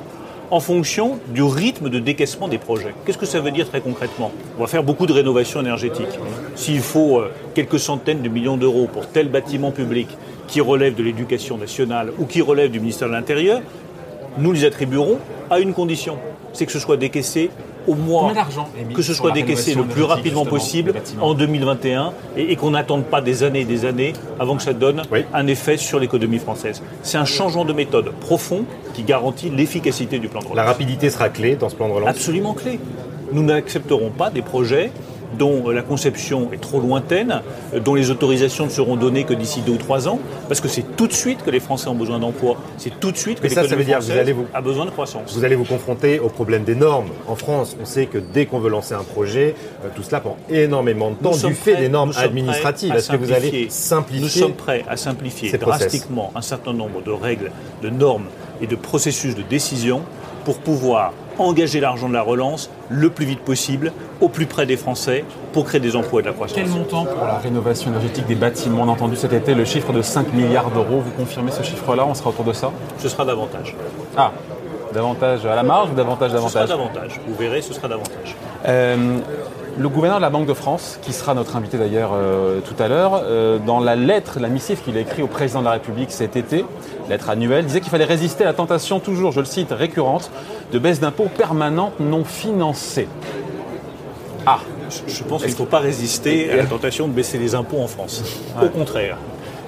en 0.50 0.60
fonction 0.60 1.18
du 1.28 1.42
rythme 1.42 1.88
de 1.88 1.98
décaissement 1.98 2.46
des 2.46 2.58
projets. 2.58 2.94
Qu'est-ce 3.04 3.18
que 3.18 3.26
ça 3.26 3.40
veut 3.40 3.50
dire 3.50 3.68
très 3.68 3.80
concrètement? 3.80 4.30
On 4.56 4.60
va 4.60 4.66
faire 4.68 4.84
beaucoup 4.84 5.06
de 5.06 5.12
rénovation 5.12 5.60
énergétique. 5.60 6.18
S'il 6.54 6.80
faut 6.80 7.18
euh, 7.18 7.32
quelques 7.54 7.80
centaines 7.80 8.22
de 8.22 8.28
millions 8.28 8.56
d'euros 8.56 8.88
pour 8.92 9.08
tel 9.08 9.28
bâtiment 9.28 9.72
public 9.72 10.08
qui 10.46 10.60
relève 10.60 10.94
de 10.94 11.02
l'éducation 11.02 11.58
nationale 11.58 12.12
ou 12.18 12.26
qui 12.26 12.40
relève 12.40 12.70
du 12.70 12.78
ministère 12.78 13.08
de 13.08 13.14
l'Intérieur, 13.14 13.62
nous 14.38 14.52
les 14.52 14.64
attribuerons 14.64 15.18
à 15.50 15.60
une 15.60 15.72
condition, 15.72 16.18
c'est 16.54 16.64
que 16.66 16.72
ce 16.72 16.78
soit 16.78 16.96
décaissé 16.96 17.50
au 17.86 17.94
moins 17.94 18.20
Combien 18.28 18.34
d'argent, 18.36 18.68
Émile, 18.80 18.96
que 18.96 19.02
ce 19.02 19.12
soit 19.12 19.30
décaissé 19.32 19.74
le 19.74 19.84
plus 19.84 20.02
rapidement 20.04 20.46
possible 20.46 20.94
en 21.20 21.34
2021 21.34 22.12
et, 22.36 22.52
et 22.52 22.56
qu'on 22.56 22.70
n'attende 22.70 23.04
pas 23.04 23.20
des 23.20 23.42
années 23.42 23.60
et 23.60 23.64
des 23.66 23.84
années 23.84 24.14
avant 24.40 24.56
que 24.56 24.62
ça 24.62 24.72
donne 24.72 25.02
Oui. 25.12 25.24
un 25.34 25.46
effet 25.46 25.76
sur 25.76 25.98
l'économie 26.00 26.38
française. 26.38 26.82
C'est 27.02 27.18
un 27.18 27.26
changement 27.26 27.66
de 27.66 27.74
méthode 27.74 28.10
profond 28.20 28.64
qui 28.94 29.02
garantit 29.02 29.50
l'efficacité 29.50 30.18
du 30.18 30.28
plan 30.28 30.40
de 30.40 30.44
relance. 30.46 30.56
La 30.56 30.64
rapidité 30.64 31.10
sera 31.10 31.28
clé 31.28 31.56
dans 31.56 31.68
ce 31.68 31.74
plan 31.74 31.88
de 31.88 31.92
relance? 31.92 32.08
Absolument 32.08 32.54
clé. 32.54 32.80
Nous 33.32 33.42
n'accepterons 33.42 34.10
pas 34.10 34.30
des 34.30 34.42
projets 34.42 34.90
dont 35.34 35.68
euh, 35.68 35.72
la 35.72 35.82
conception 35.82 36.50
est 36.52 36.60
trop 36.60 36.80
lointaine, 36.80 37.42
euh, 37.74 37.80
dont 37.80 37.94
les 37.94 38.10
autorisations 38.10 38.64
ne 38.66 38.70
seront 38.70 38.96
données 38.96 39.24
que 39.24 39.34
d'ici 39.34 39.60
deux 39.60 39.72
ou 39.72 39.76
trois 39.76 40.08
ans, 40.08 40.18
parce 40.48 40.60
que 40.60 40.68
c'est 40.68 40.96
tout 40.96 41.06
de 41.06 41.12
suite 41.12 41.42
que 41.44 41.50
les 41.50 41.60
Français 41.60 41.88
ont 41.88 41.94
besoin 41.94 42.18
d'emploi. 42.18 42.56
C'est 42.78 42.98
tout 43.00 43.10
de 43.12 43.16
suite 43.16 43.38
que 43.38 43.44
Mais 43.44 43.48
ça, 43.48 43.56
ça 43.56 43.62
l'économie 43.62 43.82
veut 43.82 43.86
dire 43.86 43.98
que 43.98 44.02
vous 44.02 44.08
française 44.10 44.22
allez 44.22 44.32
vous- 44.32 44.46
a 44.54 44.60
besoin 44.60 44.84
de 44.86 44.90
croissance. 44.90 45.34
Vous 45.36 45.44
allez 45.44 45.56
vous 45.56 45.64
confronter 45.64 46.18
au 46.20 46.28
problème 46.28 46.64
des 46.64 46.74
normes. 46.74 47.08
En 47.28 47.36
France, 47.36 47.76
on 47.80 47.84
sait 47.84 48.06
que 48.06 48.18
dès 48.18 48.46
qu'on 48.46 48.58
veut 48.60 48.70
lancer 48.70 48.94
un 48.94 49.02
projet, 49.04 49.54
euh, 49.84 49.88
tout 49.94 50.02
cela 50.02 50.20
prend 50.20 50.36
énormément 50.48 51.10
de 51.10 51.16
temps 51.16 51.32
Nous 51.42 51.48
du 51.48 51.54
fait 51.54 51.72
prêts- 51.72 51.80
des 51.82 51.88
normes 51.88 52.12
administratives. 52.16 52.94
Est-ce 52.94 53.10
que 53.10 53.16
vous 53.16 53.32
allez 53.32 53.66
simplifier. 53.70 54.22
Nous 54.22 54.28
sommes 54.28 54.52
prêts 54.54 54.84
à 54.88 54.96
simplifier 54.96 55.56
process. 55.58 55.80
drastiquement 55.80 56.32
un 56.34 56.42
certain 56.42 56.72
nombre 56.72 57.02
de 57.02 57.10
règles, 57.10 57.50
de 57.82 57.90
normes 57.90 58.26
et 58.60 58.66
de 58.66 58.76
processus 58.76 59.34
de 59.34 59.42
décision 59.42 60.02
pour 60.44 60.58
pouvoir 60.58 61.12
engager 61.38 61.80
l'argent 61.80 62.08
de 62.08 62.14
la 62.14 62.22
relance 62.22 62.70
le 62.88 63.10
plus 63.10 63.26
vite 63.26 63.40
possible, 63.40 63.92
au 64.20 64.28
plus 64.28 64.46
près 64.46 64.66
des 64.66 64.76
Français, 64.76 65.24
pour 65.52 65.64
créer 65.64 65.80
des 65.80 65.96
emplois 65.96 66.20
et 66.20 66.22
de 66.22 66.28
la 66.28 66.34
croissance. 66.34 66.56
Quel 66.56 66.68
montant 66.68 67.04
pour 67.04 67.26
la 67.26 67.38
rénovation 67.38 67.90
énergétique 67.90 68.26
des 68.26 68.34
bâtiments 68.34 68.82
On 68.82 68.88
a 68.88 68.92
entendu 68.92 69.16
cet 69.16 69.32
été 69.32 69.54
le 69.54 69.64
chiffre 69.64 69.92
de 69.92 70.02
5 70.02 70.32
milliards 70.32 70.70
d'euros. 70.70 71.00
Vous 71.00 71.12
confirmez 71.12 71.50
ce 71.50 71.62
chiffre-là 71.62 72.04
On 72.06 72.14
sera 72.14 72.30
autour 72.30 72.44
de 72.44 72.52
ça 72.52 72.70
Ce 72.98 73.08
sera 73.08 73.24
davantage. 73.24 73.74
Ah, 74.16 74.32
davantage 74.92 75.44
à 75.46 75.54
la 75.54 75.62
marge 75.62 75.90
ou 75.90 75.94
davantage 75.94 76.30
Ce 76.30 76.36
sera 76.36 76.66
davantage 76.66 76.68
davantage. 76.68 77.20
Vous 77.26 77.34
verrez, 77.34 77.62
ce 77.62 77.72
sera 77.74 77.88
davantage. 77.88 78.36
Euh, 78.66 79.18
le 79.76 79.88
gouverneur 79.88 80.18
de 80.18 80.22
la 80.22 80.30
Banque 80.30 80.46
de 80.46 80.54
France, 80.54 80.98
qui 81.02 81.12
sera 81.12 81.34
notre 81.34 81.56
invité 81.56 81.78
d'ailleurs 81.78 82.12
euh, 82.14 82.60
tout 82.60 82.80
à 82.80 82.86
l'heure, 82.86 83.22
euh, 83.24 83.58
dans 83.58 83.80
la 83.80 83.96
lettre, 83.96 84.38
la 84.38 84.48
missive 84.48 84.80
qu'il 84.82 84.96
a 84.96 85.00
écrite 85.00 85.24
au 85.24 85.26
président 85.26 85.60
de 85.60 85.64
la 85.64 85.72
République 85.72 86.12
cet 86.12 86.36
été, 86.36 86.64
lettre 87.08 87.28
annuelle, 87.30 87.66
disait 87.66 87.80
qu'il 87.80 87.90
fallait 87.90 88.04
résister 88.04 88.44
à 88.44 88.46
la 88.48 88.52
tentation 88.54 89.00
toujours, 89.00 89.32
je 89.32 89.40
le 89.40 89.46
cite, 89.46 89.70
récurrente, 89.72 90.30
de 90.72 90.78
baisse 90.78 91.00
d'impôts 91.00 91.28
permanente 91.36 92.00
non 92.00 92.24
financée. 92.24 93.08
Ah, 94.46 94.60
Je- 95.08 95.22
pense 95.24 95.42
qu'il 95.42 95.50
ne 95.52 95.56
faut 95.56 95.64
pas 95.64 95.78
résister 95.78 96.50
à 96.52 96.56
la 96.56 96.64
tentation 96.66 97.08
de 97.08 97.12
baisser 97.12 97.38
les 97.38 97.54
impôts 97.54 97.80
en 97.80 97.86
France. 97.86 98.22
Au 98.62 98.68
contraire. 98.68 99.16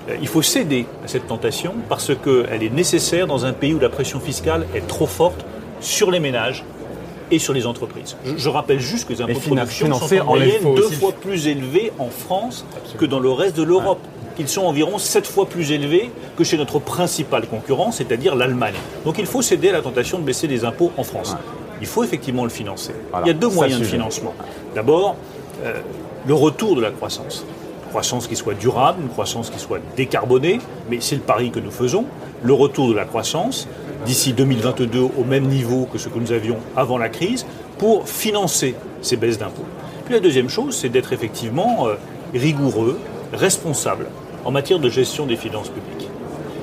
Euh, 0.09 0.15
Il 0.21 0.29
faut 0.29 0.43
céder 0.43 0.87
à 1.05 1.09
cette 1.09 1.27
tentation 1.27 1.75
parce 1.89 2.13
qu'elle 2.15 2.63
est 2.63 2.73
nécessaire 2.73 3.27
dans 3.27 3.45
un 3.45 3.53
pays 3.53 3.75
où 3.75 3.81
la 3.81 3.89
pression 3.89 4.21
fiscale 4.21 4.67
est 4.75 4.87
trop 4.87 5.07
forte 5.07 5.45
sur 5.81 6.11
les 6.13 6.21
ménages 6.21 6.63
et 7.33 7.41
sur 7.41 7.53
les 7.53 7.67
entreprises. 7.67 8.17
Je, 8.25 8.37
je 8.37 8.49
rappelle 8.49 8.79
juste 8.79 9.09
que 9.09 9.15
les 9.15 9.21
impôts 9.23 9.33
de 9.33 9.39
production 9.57 9.93
sont 9.95 10.17
en 10.19 10.21
en 10.21 10.25
moyenne 10.37 10.75
deux 10.77 10.91
fois 10.91 11.11
plus 11.13 11.49
élevés 11.49 11.91
en 11.99 12.09
France 12.09 12.65
que 12.99 13.05
dans 13.05 13.19
le 13.19 13.31
reste 13.31 13.57
de 13.57 13.65
l'Europe. 13.65 13.99
Ils 14.39 14.49
sont 14.49 14.63
environ 14.63 14.99
sept 14.99 15.27
fois 15.27 15.47
plus 15.47 15.73
élevés 15.73 16.11
que 16.37 16.45
chez 16.45 16.59
notre 16.59 16.79
principal 16.79 17.47
concurrent, 17.47 17.91
c'est-à-dire 17.91 18.35
l'Allemagne. 18.35 18.75
Donc 19.05 19.19
il 19.19 19.27
faut 19.27 19.43
céder 19.43 19.71
à 19.71 19.73
la 19.73 19.81
tentation 19.81 20.19
de 20.19 20.25
baisser 20.25 20.47
les 20.47 20.65
impôts 20.65 20.93
en 20.97 21.05
France. 21.05 21.37
Il 21.81 21.87
faut 21.87 22.05
effectivement 22.05 22.45
le 22.45 22.51
financer. 22.51 22.93
Voilà, 23.11 23.27
Il 23.27 23.29
y 23.29 23.31
a 23.31 23.35
deux 23.35 23.49
ça 23.49 23.55
moyens 23.55 23.81
de 23.81 23.85
financement. 23.85 24.35
D'abord, 24.75 25.17
euh, 25.65 25.81
le 26.27 26.35
retour 26.35 26.77
de 26.77 26.81
la 26.81 26.91
croissance. 26.91 27.45
Une 27.85 27.91
croissance 27.91 28.27
qui 28.27 28.37
soit 28.37 28.55
durable, 28.55 29.03
une 29.03 29.09
croissance 29.09 29.51
qui 29.51 29.59
soit 29.59 29.81
décarbonée, 29.97 30.59
mais 30.91 30.99
c'est 31.01 31.17
le 31.17 31.23
pari 31.23 31.51
que 31.51 31.61
nous 31.61 31.71
faisons. 31.71 32.05
Le 32.43 32.53
retour 32.53 32.89
de 32.89 32.95
la 32.95 33.05
croissance 33.05 33.69
d'ici 34.05 34.33
2022 34.33 35.01
au 35.01 35.25
même 35.25 35.47
niveau 35.47 35.89
que 35.91 35.99
ce 35.99 36.09
que 36.09 36.19
nous 36.19 36.33
avions 36.33 36.59
avant 36.77 36.99
la 36.99 37.09
crise 37.09 37.47
pour 37.79 38.09
financer 38.09 38.75
ces 39.01 39.17
baisses 39.17 39.39
d'impôts. 39.39 39.65
Puis 40.05 40.15
la 40.15 40.21
deuxième 40.21 40.49
chose, 40.49 40.77
c'est 40.77 40.89
d'être 40.89 41.13
effectivement 41.13 41.87
euh, 41.87 41.95
rigoureux, 42.35 42.99
responsable 43.33 44.07
en 44.47 44.53
matière 44.53 44.79
de 44.79 44.89
gestion 44.89 45.27
des 45.27 45.37
finances 45.37 45.69
publiques. 45.69 46.09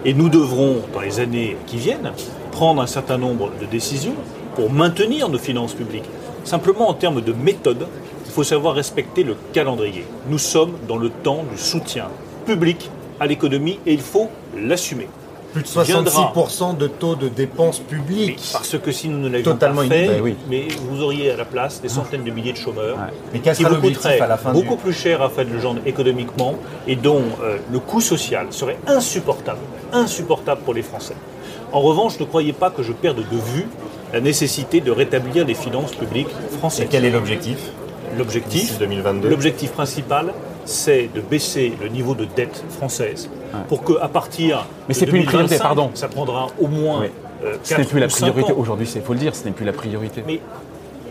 Et 0.05 0.13
nous 0.13 0.29
devrons, 0.29 0.77
dans 0.93 1.01
les 1.01 1.19
années 1.19 1.57
qui 1.67 1.77
viennent, 1.77 2.13
prendre 2.51 2.81
un 2.81 2.87
certain 2.87 3.17
nombre 3.17 3.51
de 3.59 3.65
décisions 3.65 4.15
pour 4.55 4.71
maintenir 4.71 5.27
nos 5.27 5.37
finances 5.37 5.73
publiques. 5.73 6.09
Simplement 6.45 6.89
en 6.89 6.93
termes 6.93 7.21
de 7.21 7.33
méthode, 7.33 7.87
il 8.25 8.31
faut 8.31 8.43
savoir 8.43 8.75
respecter 8.75 9.23
le 9.23 9.35
calendrier. 9.51 10.05
Nous 10.29 10.37
sommes 10.37 10.73
dans 10.87 10.97
le 10.97 11.09
temps 11.09 11.43
du 11.51 11.57
soutien 11.57 12.07
public 12.45 12.89
à 13.19 13.27
l'économie 13.27 13.79
et 13.85 13.93
il 13.93 14.01
faut 14.01 14.29
l'assumer. 14.57 15.07
Plus 15.53 15.61
de 15.63 15.83
viendra. 15.83 16.33
66% 16.33 16.77
de 16.77 16.87
taux 16.87 17.15
de 17.15 17.29
dépenses 17.29 17.79
Mais 17.79 17.97
publiques. 17.97 18.49
parce 18.51 18.77
que 18.77 18.91
si 18.91 19.07
nous 19.07 19.19
ne 19.19 19.29
l'avions 19.29 19.55
pas 19.55 19.71
fait, 19.85 20.19
oui. 20.19 20.35
mais 20.49 20.67
vous 20.89 21.01
auriez 21.01 21.31
à 21.31 21.37
la 21.37 21.45
place 21.45 21.81
des 21.81 21.89
centaines 21.89 22.23
de 22.23 22.31
milliers 22.31 22.53
de 22.53 22.57
chômeurs 22.57 22.97
Mais 23.31 23.39
qui 23.39 23.63
vous 23.63 23.75
coûteraient 23.75 24.19
à 24.19 24.27
la 24.27 24.37
fin 24.37 24.51
beaucoup 24.51 24.75
du... 24.75 24.81
plus 24.81 24.93
cher 24.93 25.21
à 25.21 25.29
faire 25.29 25.45
le 25.45 25.59
genre 25.59 25.75
économiquement 25.85 26.55
et 26.87 26.95
dont 26.95 27.21
euh, 27.43 27.57
le 27.71 27.79
coût 27.79 28.01
social 28.01 28.47
serait 28.49 28.77
insupportable, 28.87 29.59
insupportable 29.91 30.61
pour 30.61 30.73
les 30.73 30.81
Français. 30.81 31.15
En 31.71 31.81
revanche, 31.81 32.19
ne 32.19 32.25
croyez 32.25 32.53
pas 32.53 32.69
que 32.69 32.83
je 32.83 32.91
perde 32.91 33.17
de 33.17 33.37
vue 33.37 33.67
la 34.11 34.21
nécessité 34.21 34.79
de 34.81 34.91
rétablir 34.91 35.45
les 35.45 35.55
finances 35.55 35.91
publiques 35.91 36.27
Et 36.53 36.57
françaises. 36.57 36.87
quel 36.89 37.05
est 37.05 37.11
l'objectif 37.11 37.57
L'objectif, 38.17 38.61
d'ici 38.67 38.79
2022 38.79 39.27
l'objectif 39.29 39.71
principal, 39.71 40.33
c'est 40.65 41.09
de 41.13 41.21
baisser 41.21 41.73
le 41.81 41.87
niveau 41.89 42.15
de 42.15 42.25
dette 42.25 42.63
française 42.69 43.29
pour 43.67 43.83
qu'à 43.83 44.07
partir 44.07 44.65
Mais 44.87 44.93
de 44.93 44.99
c'est 44.99 45.05
plus 45.05 45.19
une 45.19 45.25
priorité, 45.25 45.57
2025, 45.57 45.63
pardon. 45.63 45.91
ça 45.93 46.07
prendra 46.07 46.47
au 46.59 46.67
moins 46.67 47.01
Oui. 47.01 47.07
euh, 47.45 47.55
ce 47.63 47.75
n'est 47.75 47.83
plus 47.85 47.99
la 47.99 48.07
ou 48.07 48.09
priorité 48.09 48.53
aujourd'hui, 48.53 48.89
il 48.95 49.01
faut 49.01 49.13
le 49.13 49.19
dire, 49.19 49.35
ce 49.35 49.45
n'est 49.45 49.51
plus 49.51 49.65
la 49.65 49.73
priorité. 49.73 50.23
Mais 50.25 50.39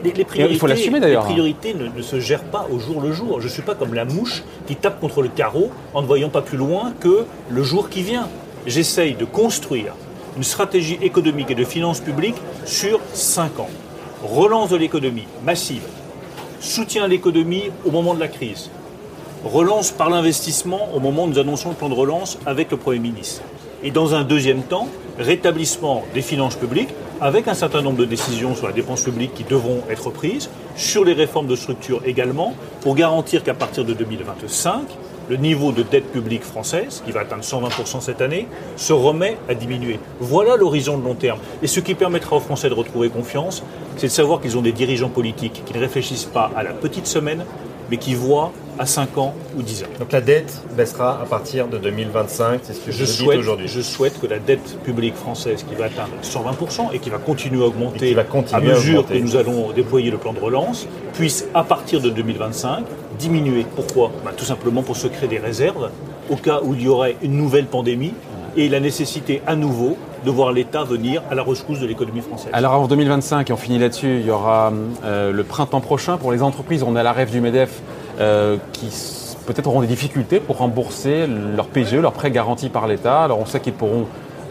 les, 0.05 0.13
les 0.13 0.25
priorités, 0.25 0.55
il 0.55 0.59
faut 0.59 0.67
l'assumer, 0.67 0.99
d'ailleurs. 1.01 1.23
Les 1.25 1.33
priorités 1.35 1.75
ne, 1.75 1.87
ne 1.89 2.03
se 2.03 2.19
gèrent 2.19 2.43
pas 2.45 2.67
au 2.73 2.79
jour 2.81 3.01
le 3.01 3.13
jour. 3.13 3.41
Je 3.41 3.47
ne 3.47 3.53
suis 3.53 3.63
pas 3.63 3.75
comme 3.77 3.95
la 3.95 4.05
mouche 4.05 4.43
qui 4.67 4.75
tape 4.75 4.99
contre 5.01 5.23
le 5.23 5.29
carreau 5.29 5.71
en 5.95 6.03
ne 6.03 6.07
voyant 6.07 6.29
pas 6.31 6.43
plus 6.43 6.59
loin 6.59 6.93
que 6.99 7.25
le 7.49 7.63
jour 7.63 7.89
qui 7.89 8.03
vient. 8.03 8.29
J'essaye 8.67 9.15
de 9.15 9.25
construire 9.25 9.95
une 10.37 10.43
stratégie 10.43 10.99
économique 11.03 11.51
et 11.51 11.55
de 11.55 11.65
finances 11.65 12.01
publiques 12.01 12.41
sur 12.65 12.99
5 13.13 13.61
ans. 13.61 13.69
Relance 14.25 14.71
de 14.71 14.77
l'économie 14.77 15.27
massive, 15.45 15.83
soutien 16.61 17.05
à 17.05 17.09
l'économie 17.09 17.71
au 17.85 17.91
moment 17.91 18.15
de 18.15 18.21
la 18.21 18.29
crise, 18.29 18.71
relance 19.45 19.91
par 19.91 20.11
l'investissement 20.11 20.89
au 20.95 21.01
moment 21.01 21.25
où 21.25 21.29
nous 21.29 21.39
annonçons 21.39 21.71
le 21.71 21.75
plan 21.75 21.89
de 21.89 21.95
relance 21.95 22.39
avec 22.47 22.71
le 22.71 22.77
Premier 22.77 22.99
ministre. 22.99 23.43
Et 23.83 23.91
dans 23.91 24.15
un 24.15 24.23
deuxième 24.23 24.63
temps, 24.63 24.89
rétablissement 25.19 26.05
des 26.15 26.23
finances 26.23 26.55
publiques 26.55 26.91
avec 27.21 27.49
un 27.49 27.55
certain 27.55 27.83
nombre 27.83 27.99
de 27.99 28.05
décisions 28.05 28.55
sur 28.55 28.67
la 28.67 28.73
dépense 28.73 29.03
publique 29.03 29.35
qui 29.35 29.45
devront 29.45 29.83
être 29.91 30.11
prises, 30.11 30.51
sur 30.77 31.05
les 31.05 31.13
réformes 31.13 31.47
de 31.47 31.57
structure 31.57 32.01
également, 32.05 32.55
pour 32.81 32.95
garantir 32.95 33.43
qu'à 33.43 33.55
partir 33.55 33.85
de 33.85 33.93
2025, 33.95 34.83
le 35.29 35.37
niveau 35.37 35.73
de 35.73 35.83
dette 35.83 36.11
publique 36.11 36.43
française, 36.43 37.03
qui 37.05 37.13
va 37.13 37.21
atteindre 37.21 37.45
120% 37.45 38.01
cette 38.01 38.21
année, 38.21 38.49
se 38.77 38.93
remet 38.93 39.37
à 39.49 39.55
diminuer. 39.55 39.99
Voilà 40.21 40.57
l'horizon 40.57 40.99
de 40.99 41.05
long 41.05 41.15
terme. 41.15 41.39
Et 41.63 41.67
ce 41.67 41.81
qui 41.81 41.95
permettra 41.95 42.37
aux 42.37 42.41
Français 42.41 42.69
de 42.69 42.75
retrouver 42.75 43.09
confiance, 43.09 43.63
c'est 43.97 44.09
de 44.09 44.13
savoir 44.13 44.41
qu'ils 44.41 44.59
ont 44.59 44.63
des 44.63 44.73
dirigeants 44.73 45.09
politiques 45.09 45.63
qui 45.65 45.75
ne 45.75 45.81
réfléchissent 45.81 46.25
pas 46.25 46.51
à 46.57 46.63
la 46.63 46.73
petite 46.73 47.07
semaine, 47.07 47.45
mais 47.91 47.99
qui 47.99 48.15
voient 48.15 48.53
à 48.79 48.87
5 48.87 49.19
ans 49.19 49.35
ou 49.57 49.63
10 49.63 49.83
ans. 49.85 49.87
Donc 49.99 50.13
la 50.13 50.21
dette 50.21 50.63
baissera 50.77 51.21
à 51.23 51.27
partir 51.27 51.69
de 51.69 51.79
2025, 51.79 52.61
c'est 52.63 52.73
ce 52.73 52.81
que 52.81 52.93
Je 52.93 53.05
souhaite, 53.05 53.39
aujourd'hui. 53.39 53.69
je 53.69 53.81
souhaite 53.81 54.21
que 54.21 54.27
la 54.27 54.39
dette 54.39 54.79
publique 54.83 55.15
française, 55.15 55.65
qui 55.69 55.75
va 55.75 55.87
atteindre 55.87 56.13
120% 56.23 56.95
et 56.95 56.99
qui 56.99 57.11
va 57.11 57.19
continuer 57.19 57.63
à 57.63 57.67
augmenter 57.67 58.09
qui 58.09 58.15
va 58.15 58.25
continuer 58.25 58.71
à 58.71 58.73
à 58.73 58.75
mesure 58.77 59.01
augmenter. 59.01 59.19
que 59.21 59.25
nous 59.25 59.37
allons 59.37 59.73
déployer 59.73 60.11
le 60.11 60.19
plan 60.19 60.33
de 60.33 60.39
relance, 60.41 60.87
puisse 61.15 61.47
à 61.55 61.65
partir 61.65 62.01
de 62.01 62.11
2025 62.11 62.85
diminuer. 63.19 63.67
Pourquoi? 63.77 64.11
Ben, 64.25 64.33
Tout 64.37 64.45
simplement 64.45 64.83
pour 64.83 64.97
se 64.97 65.07
créer 65.07 65.29
des 65.29 65.39
réserves 65.39 65.91
au 66.31 66.37
cas 66.37 66.61
où 66.63 66.75
il 66.75 66.83
y 66.83 66.89
aurait 66.89 67.17
une 67.23 67.37
nouvelle 67.37 67.67
pandémie 67.67 68.15
et 68.57 68.69
la 68.69 68.81
nécessité 68.81 69.43
à 69.47 69.57
nouveau 69.57 69.97
de 70.25 70.31
voir 70.31 70.53
l'État 70.53 70.85
venir 70.85 71.23
à 71.31 71.35
la 71.35 71.43
rescousse 71.43 71.81
de 71.81 71.87
l'économie 71.87 72.21
française. 72.21 72.51
Alors 72.53 72.75
en 72.75 72.87
2025, 72.87 73.51
et 73.51 73.53
on 73.53 73.57
finit 73.57 73.79
là-dessus, 73.79 74.19
il 74.21 74.27
y 74.27 74.31
aura 74.31 74.73
euh, 75.05 75.33
le 75.33 75.43
printemps 75.45 75.81
prochain 75.81 76.17
pour 76.17 76.31
les 76.33 76.43
entreprises. 76.43 76.83
On 76.83 76.95
est 76.95 77.01
à 77.01 77.03
la 77.03 77.13
rêve 77.13 77.31
du 77.31 77.41
MEDEF 77.41 77.81
qui 78.73 78.87
s- 78.87 79.37
peut-être 79.47 79.67
auront 79.67 79.81
des 79.81 79.87
difficultés 79.87 80.39
pour 80.41 80.59
rembourser 80.59 81.27
leur 81.27 81.67
PGE, 81.67 81.95
leur 81.97 82.13
prêt 82.13 82.31
garanti 82.31 82.69
par 82.69 82.87
l'État. 82.87 83.23
Alors 83.25 83.39
on 83.41 83.47
sait 83.47 83.61
qu'ils 83.61 83.73
pourront, 83.73 84.07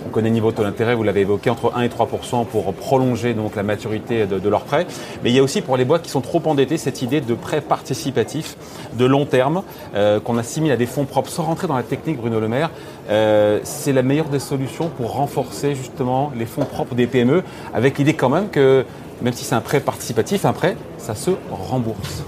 on 0.06 0.10
connaît 0.10 0.30
le 0.30 0.34
niveau 0.34 0.52
de 0.52 0.58
taux 0.58 0.64
d'intérêt, 0.64 0.96
vous 0.96 1.04
l'avez 1.04 1.22
évoqué, 1.22 1.50
entre 1.50 1.72
1 1.76 1.84
et 1.84 1.88
3% 1.88 2.46
pour 2.46 2.74
prolonger 2.74 3.34
donc 3.36 3.56
la 3.56 3.64
maturité 3.64 4.26
de, 4.26 4.40
de 4.40 4.50
leur 4.50 4.62
prêt. 4.64 4.88
Mais 5.24 5.30
il 5.30 5.36
y 5.36 5.40
a 5.40 5.44
aussi 5.44 5.62
pour 5.62 5.78
les 5.78 5.86
boîtes 5.86 6.02
qui 6.02 6.10
sont 6.10 6.22
trop 6.22 6.42
endettées 6.46 6.78
cette 6.78 7.02
idée 7.04 7.22
de 7.22 7.34
prêt 7.36 7.62
participatif 7.62 8.58
de 8.98 9.06
long 9.06 9.26
terme 9.26 9.62
euh, 9.96 10.20
qu'on 10.20 10.38
assimile 10.38 10.72
à 10.72 10.76
des 10.78 10.88
fonds 10.88 11.06
propres. 11.06 11.30
Sans 11.30 11.44
rentrer 11.44 11.68
dans 11.68 11.78
la 11.78 11.84
technique, 11.84 12.18
Bruno 12.18 12.40
Le 12.40 12.48
Maire, 12.48 12.72
euh, 13.10 13.60
c'est 13.64 13.94
la 13.94 14.02
meilleure 14.02 14.30
des 14.30 14.40
solutions 14.40 14.90
pour 14.90 15.14
renforcer 15.14 15.76
justement 15.76 16.32
les 16.36 16.46
fonds 16.48 16.66
propres 16.66 16.96
des 16.96 17.06
PME, 17.08 17.44
avec 17.74 17.98
l'idée 18.00 18.16
quand 18.16 18.30
même 18.30 18.50
que 18.50 18.84
même 19.22 19.34
si 19.34 19.46
c'est 19.46 19.54
un 19.56 19.62
prêt 19.62 19.80
participatif, 19.80 20.46
un 20.46 20.54
prêt, 20.54 20.76
ça 20.98 21.14
se 21.14 21.30
rembourse. 21.52 22.24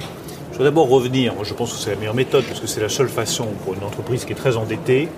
Je 0.54 0.60
vais 0.60 0.66
d'abord 0.66 0.88
revenir, 0.88 1.34
moi 1.34 1.44
je 1.44 1.54
pense 1.56 1.74
que 1.74 1.80
c'est 1.80 1.90
la 1.90 1.96
meilleure 1.96 2.14
méthode, 2.14 2.44
parce 2.46 2.60
que 2.60 2.68
c'est 2.68 2.80
la 2.82 2.90
seule 2.90 3.10
façon 3.10 3.48
pour 3.66 3.74
une 3.74 3.84
entreprise 3.84 4.24
qui 4.24 4.34
est 4.34 4.36
très 4.36 4.56
endettée 4.56 5.10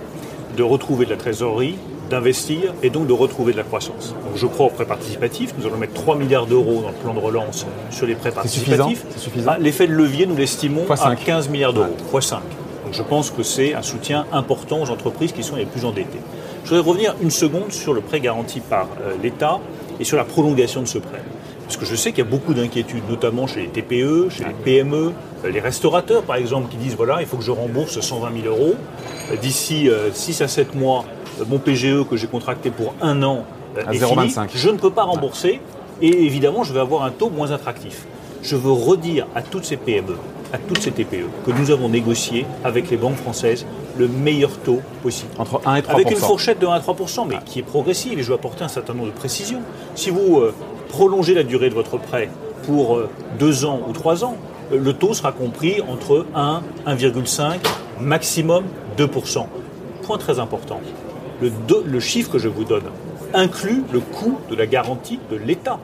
de 0.56 0.62
retrouver 0.62 1.04
de 1.04 1.10
la 1.10 1.18
trésorerie, 1.18 1.76
d'investir 2.08 2.72
et 2.82 2.88
donc 2.88 3.06
de 3.06 3.12
retrouver 3.12 3.52
de 3.52 3.58
la 3.58 3.62
croissance. 3.62 4.14
Donc 4.24 4.36
je 4.36 4.46
crois 4.46 4.66
aux 4.66 4.70
prêts 4.70 4.86
participatifs. 4.86 5.52
Nous 5.58 5.66
allons 5.66 5.76
mettre 5.76 5.92
3 5.92 6.16
milliards 6.16 6.46
d'euros 6.46 6.80
dans 6.80 6.88
le 6.88 6.94
plan 6.94 7.12
de 7.12 7.18
relance 7.18 7.66
sur 7.90 8.06
les 8.06 8.14
prêts 8.14 8.30
participatifs. 8.30 9.04
C'est 9.10 9.18
suffisant 9.18 9.52
Ah, 9.54 9.58
L'effet 9.58 9.86
de 9.86 9.92
levier, 9.92 10.24
nous 10.24 10.36
l'estimons 10.36 10.84
à 10.88 10.96
cinq. 10.96 11.22
15 11.24 11.50
milliards 11.50 11.74
d'euros, 11.74 11.96
fois 12.10 12.22
5. 12.22 12.38
Donc 12.84 12.94
je 12.94 13.02
pense 13.02 13.30
que 13.30 13.42
c'est 13.42 13.74
un 13.74 13.82
soutien 13.82 14.24
important 14.32 14.80
aux 14.80 14.88
entreprises 14.90 15.32
qui 15.32 15.42
sont 15.42 15.56
les 15.56 15.66
plus 15.66 15.84
endettées. 15.84 16.20
Je 16.64 16.70
voudrais 16.70 16.88
revenir 16.88 17.14
une 17.20 17.30
seconde 17.30 17.72
sur 17.72 17.92
le 17.92 18.00
prêt 18.00 18.20
garanti 18.20 18.60
par 18.60 18.88
euh, 19.02 19.14
l'État 19.22 19.58
et 20.00 20.04
sur 20.04 20.16
la 20.16 20.24
prolongation 20.24 20.80
de 20.80 20.86
ce 20.86 20.98
prêt. 20.98 21.22
Parce 21.66 21.76
que 21.76 21.84
je 21.84 21.94
sais 21.96 22.10
qu'il 22.10 22.24
y 22.24 22.26
a 22.26 22.30
beaucoup 22.30 22.54
d'inquiétudes, 22.54 23.08
notamment 23.08 23.46
chez 23.46 23.60
les 23.62 23.68
TPE, 23.68 24.30
chez 24.30 24.44
les 24.44 24.54
PME, 24.64 25.12
euh, 25.44 25.50
les 25.50 25.60
restaurateurs 25.60 26.22
par 26.22 26.36
exemple, 26.36 26.68
qui 26.70 26.76
disent 26.76 26.96
voilà, 26.96 27.20
il 27.20 27.26
faut 27.26 27.36
que 27.36 27.44
je 27.44 27.50
rembourse 27.50 28.00
120 28.00 28.42
000 28.42 28.54
euros. 28.54 28.74
Euh, 29.32 29.36
D'ici 29.36 29.90
6 30.12 30.42
à 30.42 30.48
7 30.48 30.74
mois, 30.74 31.04
euh, 31.40 31.44
mon 31.48 31.58
PGE 31.58 32.04
que 32.08 32.16
j'ai 32.16 32.26
contracté 32.26 32.70
pour 32.70 32.94
un 33.00 33.22
an 33.22 33.44
euh, 33.76 33.82
À 33.86 33.92
est 33.94 33.98
fini. 33.98 34.28
0,25. 34.28 34.48
Je 34.54 34.70
ne 34.70 34.78
peux 34.78 34.90
pas 34.90 35.04
rembourser 35.04 35.60
et 36.00 36.24
évidemment, 36.24 36.62
je 36.64 36.72
vais 36.72 36.80
avoir 36.80 37.04
un 37.04 37.10
taux 37.10 37.30
moins 37.30 37.50
attractif. 37.50 38.06
Je 38.42 38.56
veux 38.56 38.72
redire 38.72 39.26
à 39.34 39.42
toutes 39.42 39.64
ces 39.64 39.76
PME, 39.76 40.16
à 40.52 40.58
toutes 40.58 40.80
ces 40.80 40.92
TPE, 40.92 41.26
que 41.44 41.50
nous 41.50 41.70
avons 41.70 41.88
négocié 41.88 42.46
avec 42.64 42.90
les 42.90 42.96
banques 42.96 43.16
françaises 43.16 43.66
le 43.98 44.08
meilleur 44.08 44.50
taux 44.58 44.82
possible. 45.02 45.30
Entre 45.38 45.60
1 45.66 45.76
et 45.76 45.82
3 45.82 45.94
Avec 45.94 46.10
une 46.10 46.18
fourchette 46.18 46.58
de 46.58 46.66
1 46.66 46.72
à 46.72 46.80
3% 46.80 47.26
mais 47.28 47.36
qui 47.44 47.60
est 47.60 47.62
progressive, 47.62 48.18
et 48.18 48.22
je 48.22 48.28
vais 48.28 48.34
apporter 48.34 48.62
un 48.62 48.68
certain 48.68 48.92
nombre 48.92 49.06
de 49.06 49.12
précisions. 49.12 49.62
Si 49.94 50.10
vous 50.10 50.38
euh, 50.38 50.54
prolongez 50.88 51.34
la 51.34 51.42
durée 51.42 51.68
de 51.70 51.74
votre 51.74 51.98
prêt 51.98 52.28
pour 52.64 53.00
2 53.38 53.64
ans 53.64 53.80
ou 53.88 53.92
3 53.92 54.24
ans, 54.24 54.36
euh, 54.72 54.78
le 54.78 54.92
taux 54.92 55.14
sera 55.14 55.32
compris 55.32 55.80
entre 55.82 56.26
1, 56.34 56.62
1,5, 56.86 57.58
maximum 58.00 58.64
2% 58.98 59.46
Point 60.02 60.18
très 60.18 60.38
important, 60.38 60.80
le, 61.42 61.50
deux- 61.68 62.00
chiffre 62.00 62.30
que 62.30 62.38
je 62.38 62.48
vous 62.48 62.64
donne 62.64 62.84
inclut 63.34 63.82
le 63.92 64.00
coût 64.00 64.38
de 64.50 64.54
la 64.54 64.66
garantie 64.66 65.18
de 65.30 65.36
l'État, 65.36 65.78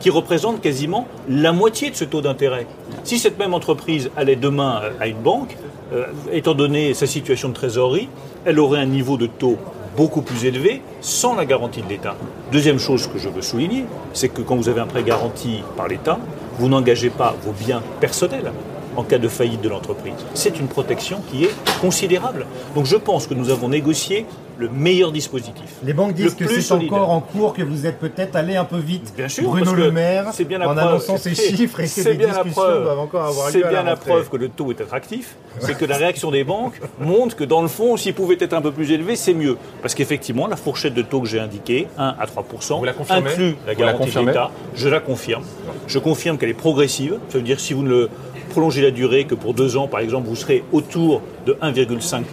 qui 0.00 0.10
représente 0.10 0.60
quasiment 0.60 1.06
la 1.28 1.52
moitié 1.52 1.90
de 1.90 1.94
ce 1.96 2.04
taux 2.04 2.20
d'intérêt. 2.22 2.66
Si 3.04 3.18
cette 3.18 3.38
même 3.38 3.54
entreprise 3.54 4.10
allait 4.16 4.36
demain 4.36 4.80
euh, 4.82 4.90
à 5.00 5.06
une 5.06 5.18
banque, 5.18 5.56
euh, 5.92 6.04
étant 6.32 6.54
donné 6.54 6.94
sa 6.94 7.06
situation 7.06 7.48
de 7.50 7.54
trésorerie, 7.54 8.08
elle 8.44 8.58
aurait 8.58 8.80
un 8.80 8.86
niveau 8.86 9.16
de 9.16 9.26
taux 9.26 9.56
beaucoup 9.96 10.22
plus 10.22 10.44
élevé 10.44 10.82
sans 11.00 11.34
la 11.34 11.44
garantie 11.44 11.82
de 11.82 11.88
l'État. 11.88 12.16
Deuxième 12.52 12.78
chose 12.78 13.06
que 13.06 13.18
je 13.18 13.28
veux 13.28 13.42
souligner, 13.42 13.86
c'est 14.12 14.28
que 14.28 14.42
quand 14.42 14.56
vous 14.56 14.68
avez 14.68 14.80
un 14.80 14.86
prêt 14.86 15.02
garanti 15.02 15.62
par 15.76 15.88
l'État, 15.88 16.18
vous 16.58 16.68
n'engagez 16.68 17.10
pas 17.10 17.34
vos 17.42 17.52
biens 17.52 17.82
personnels 18.00 18.52
en 18.96 19.02
cas 19.02 19.18
de 19.18 19.28
faillite 19.28 19.60
de 19.60 19.68
l'entreprise. 19.68 20.14
C'est 20.34 20.58
une 20.58 20.68
protection 20.68 21.20
qui 21.30 21.44
est 21.44 21.54
considérable. 21.80 22.46
Donc 22.74 22.86
je 22.86 22.96
pense 22.96 23.26
que 23.26 23.34
nous 23.34 23.50
avons 23.50 23.68
négocié 23.68 24.26
le 24.58 24.68
meilleur 24.68 25.12
dispositif. 25.12 25.64
Les 25.84 25.92
banques 25.92 26.14
disent 26.14 26.36
Le 26.38 26.46
que 26.46 26.60
c'est 26.60 26.72
encore 26.72 27.10
en 27.10 27.20
cours, 27.20 27.52
que 27.52 27.62
vous 27.62 27.86
êtes 27.86 27.98
peut-être 27.98 28.36
allé 28.36 28.56
un 28.56 28.64
peu 28.64 28.78
vite. 28.78 29.12
Bien 29.16 29.28
sûr, 29.28 29.44
Bruno 29.44 29.64
parce 29.64 29.76
que 29.76 29.80
Le 29.82 29.92
Maire, 29.92 30.26
c'est 30.32 30.44
bien 30.44 30.58
la 30.58 30.68
en 30.68 30.74
preuve. 30.74 30.88
annonçant 30.88 31.16
ces 31.16 31.34
chiffres 31.34 31.80
et 31.80 31.82
la 31.82 32.14
discussions 32.14 32.44
preuve. 32.52 32.82
doivent 32.84 32.98
encore 32.98 33.24
avoir 33.24 33.48
C'est 33.50 33.64
à 33.64 33.68
bien 33.68 33.82
la 33.82 33.96
preuve 33.96 34.28
que 34.28 34.36
le 34.36 34.48
taux 34.48 34.70
est 34.70 34.80
attractif. 34.80 35.36
C'est 35.60 35.76
que 35.76 35.84
la 35.84 35.96
réaction 35.96 36.30
des 36.30 36.44
banques 36.44 36.80
montre 37.00 37.36
que 37.36 37.44
dans 37.44 37.62
le 37.62 37.68
fond, 37.68 37.96
s'il 37.96 38.14
pouvait 38.14 38.36
être 38.40 38.52
un 38.54 38.62
peu 38.62 38.72
plus 38.72 38.90
élevé, 38.92 39.16
c'est 39.16 39.34
mieux. 39.34 39.56
Parce 39.82 39.94
qu'effectivement, 39.94 40.46
la 40.46 40.56
fourchette 40.56 40.94
de 40.94 41.02
taux 41.02 41.20
que 41.20 41.26
j'ai 41.28 41.40
indiquée, 41.40 41.88
1 41.98 42.16
à 42.18 42.26
3 42.26 42.44
Vous 42.70 42.84
la 42.84 42.94
inclut 43.10 43.56
la 43.66 43.74
garantie 43.74 44.10
l'État. 44.24 44.50
Je 44.74 44.88
la 44.88 45.00
confirme. 45.00 45.44
Je 45.86 45.98
confirme 45.98 46.38
qu'elle 46.38 46.50
est 46.50 46.54
progressive. 46.54 47.18
Ça 47.28 47.38
veut 47.38 47.44
dire 47.44 47.56
que 47.56 47.62
si 47.62 47.74
vous 47.74 47.82
ne 47.82 47.88
le 47.88 48.10
prolongez 48.50 48.82
la 48.82 48.90
durée 48.90 49.24
que 49.24 49.34
pour 49.34 49.54
deux 49.54 49.76
ans, 49.76 49.86
par 49.88 50.00
exemple, 50.00 50.28
vous 50.28 50.36
serez 50.36 50.64
autour 50.72 51.20
de 51.44 51.54
1,5 51.54 52.24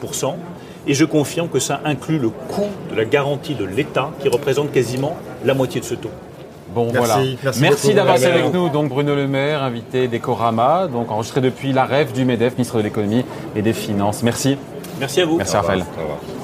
et 0.87 0.93
je 0.93 1.05
confirme 1.05 1.47
que 1.49 1.59
ça 1.59 1.81
inclut 1.85 2.19
le 2.19 2.29
coût 2.29 2.67
de 2.91 2.95
la 2.95 3.05
garantie 3.05 3.55
de 3.55 3.65
l'État 3.65 4.11
qui 4.19 4.29
représente 4.29 4.71
quasiment 4.71 5.15
la 5.45 5.53
moitié 5.53 5.79
de 5.81 5.85
ce 5.85 5.95
taux. 5.95 6.11
Bon, 6.73 6.89
Merci. 6.91 7.37
voilà. 7.43 7.57
Merci 7.59 7.93
d'avoir 7.93 8.15
été 8.17 8.25
avec 8.25 8.51
nous. 8.53 8.69
Donc, 8.69 8.89
Bruno 8.89 9.15
Le 9.15 9.27
Maire, 9.27 9.61
invité 9.61 10.07
d'Ecorama, 10.07 10.87
donc 10.87 11.11
enregistré 11.11 11.39
depuis 11.39 11.71
la 11.71 11.85
REF 11.85 12.13
du 12.13 12.25
MEDEF, 12.25 12.53
ministre 12.53 12.77
de 12.77 12.83
l'économie 12.83 13.23
et 13.55 13.61
des 13.61 13.73
Finances. 13.73 14.23
Merci. 14.23 14.57
Merci 14.99 15.21
à 15.21 15.25
vous. 15.25 15.37
Merci, 15.37 15.55
Au 15.55 15.59
revoir. 15.59 15.77
Raphaël. 15.77 15.85
Au 15.97 16.01
revoir. 16.01 16.42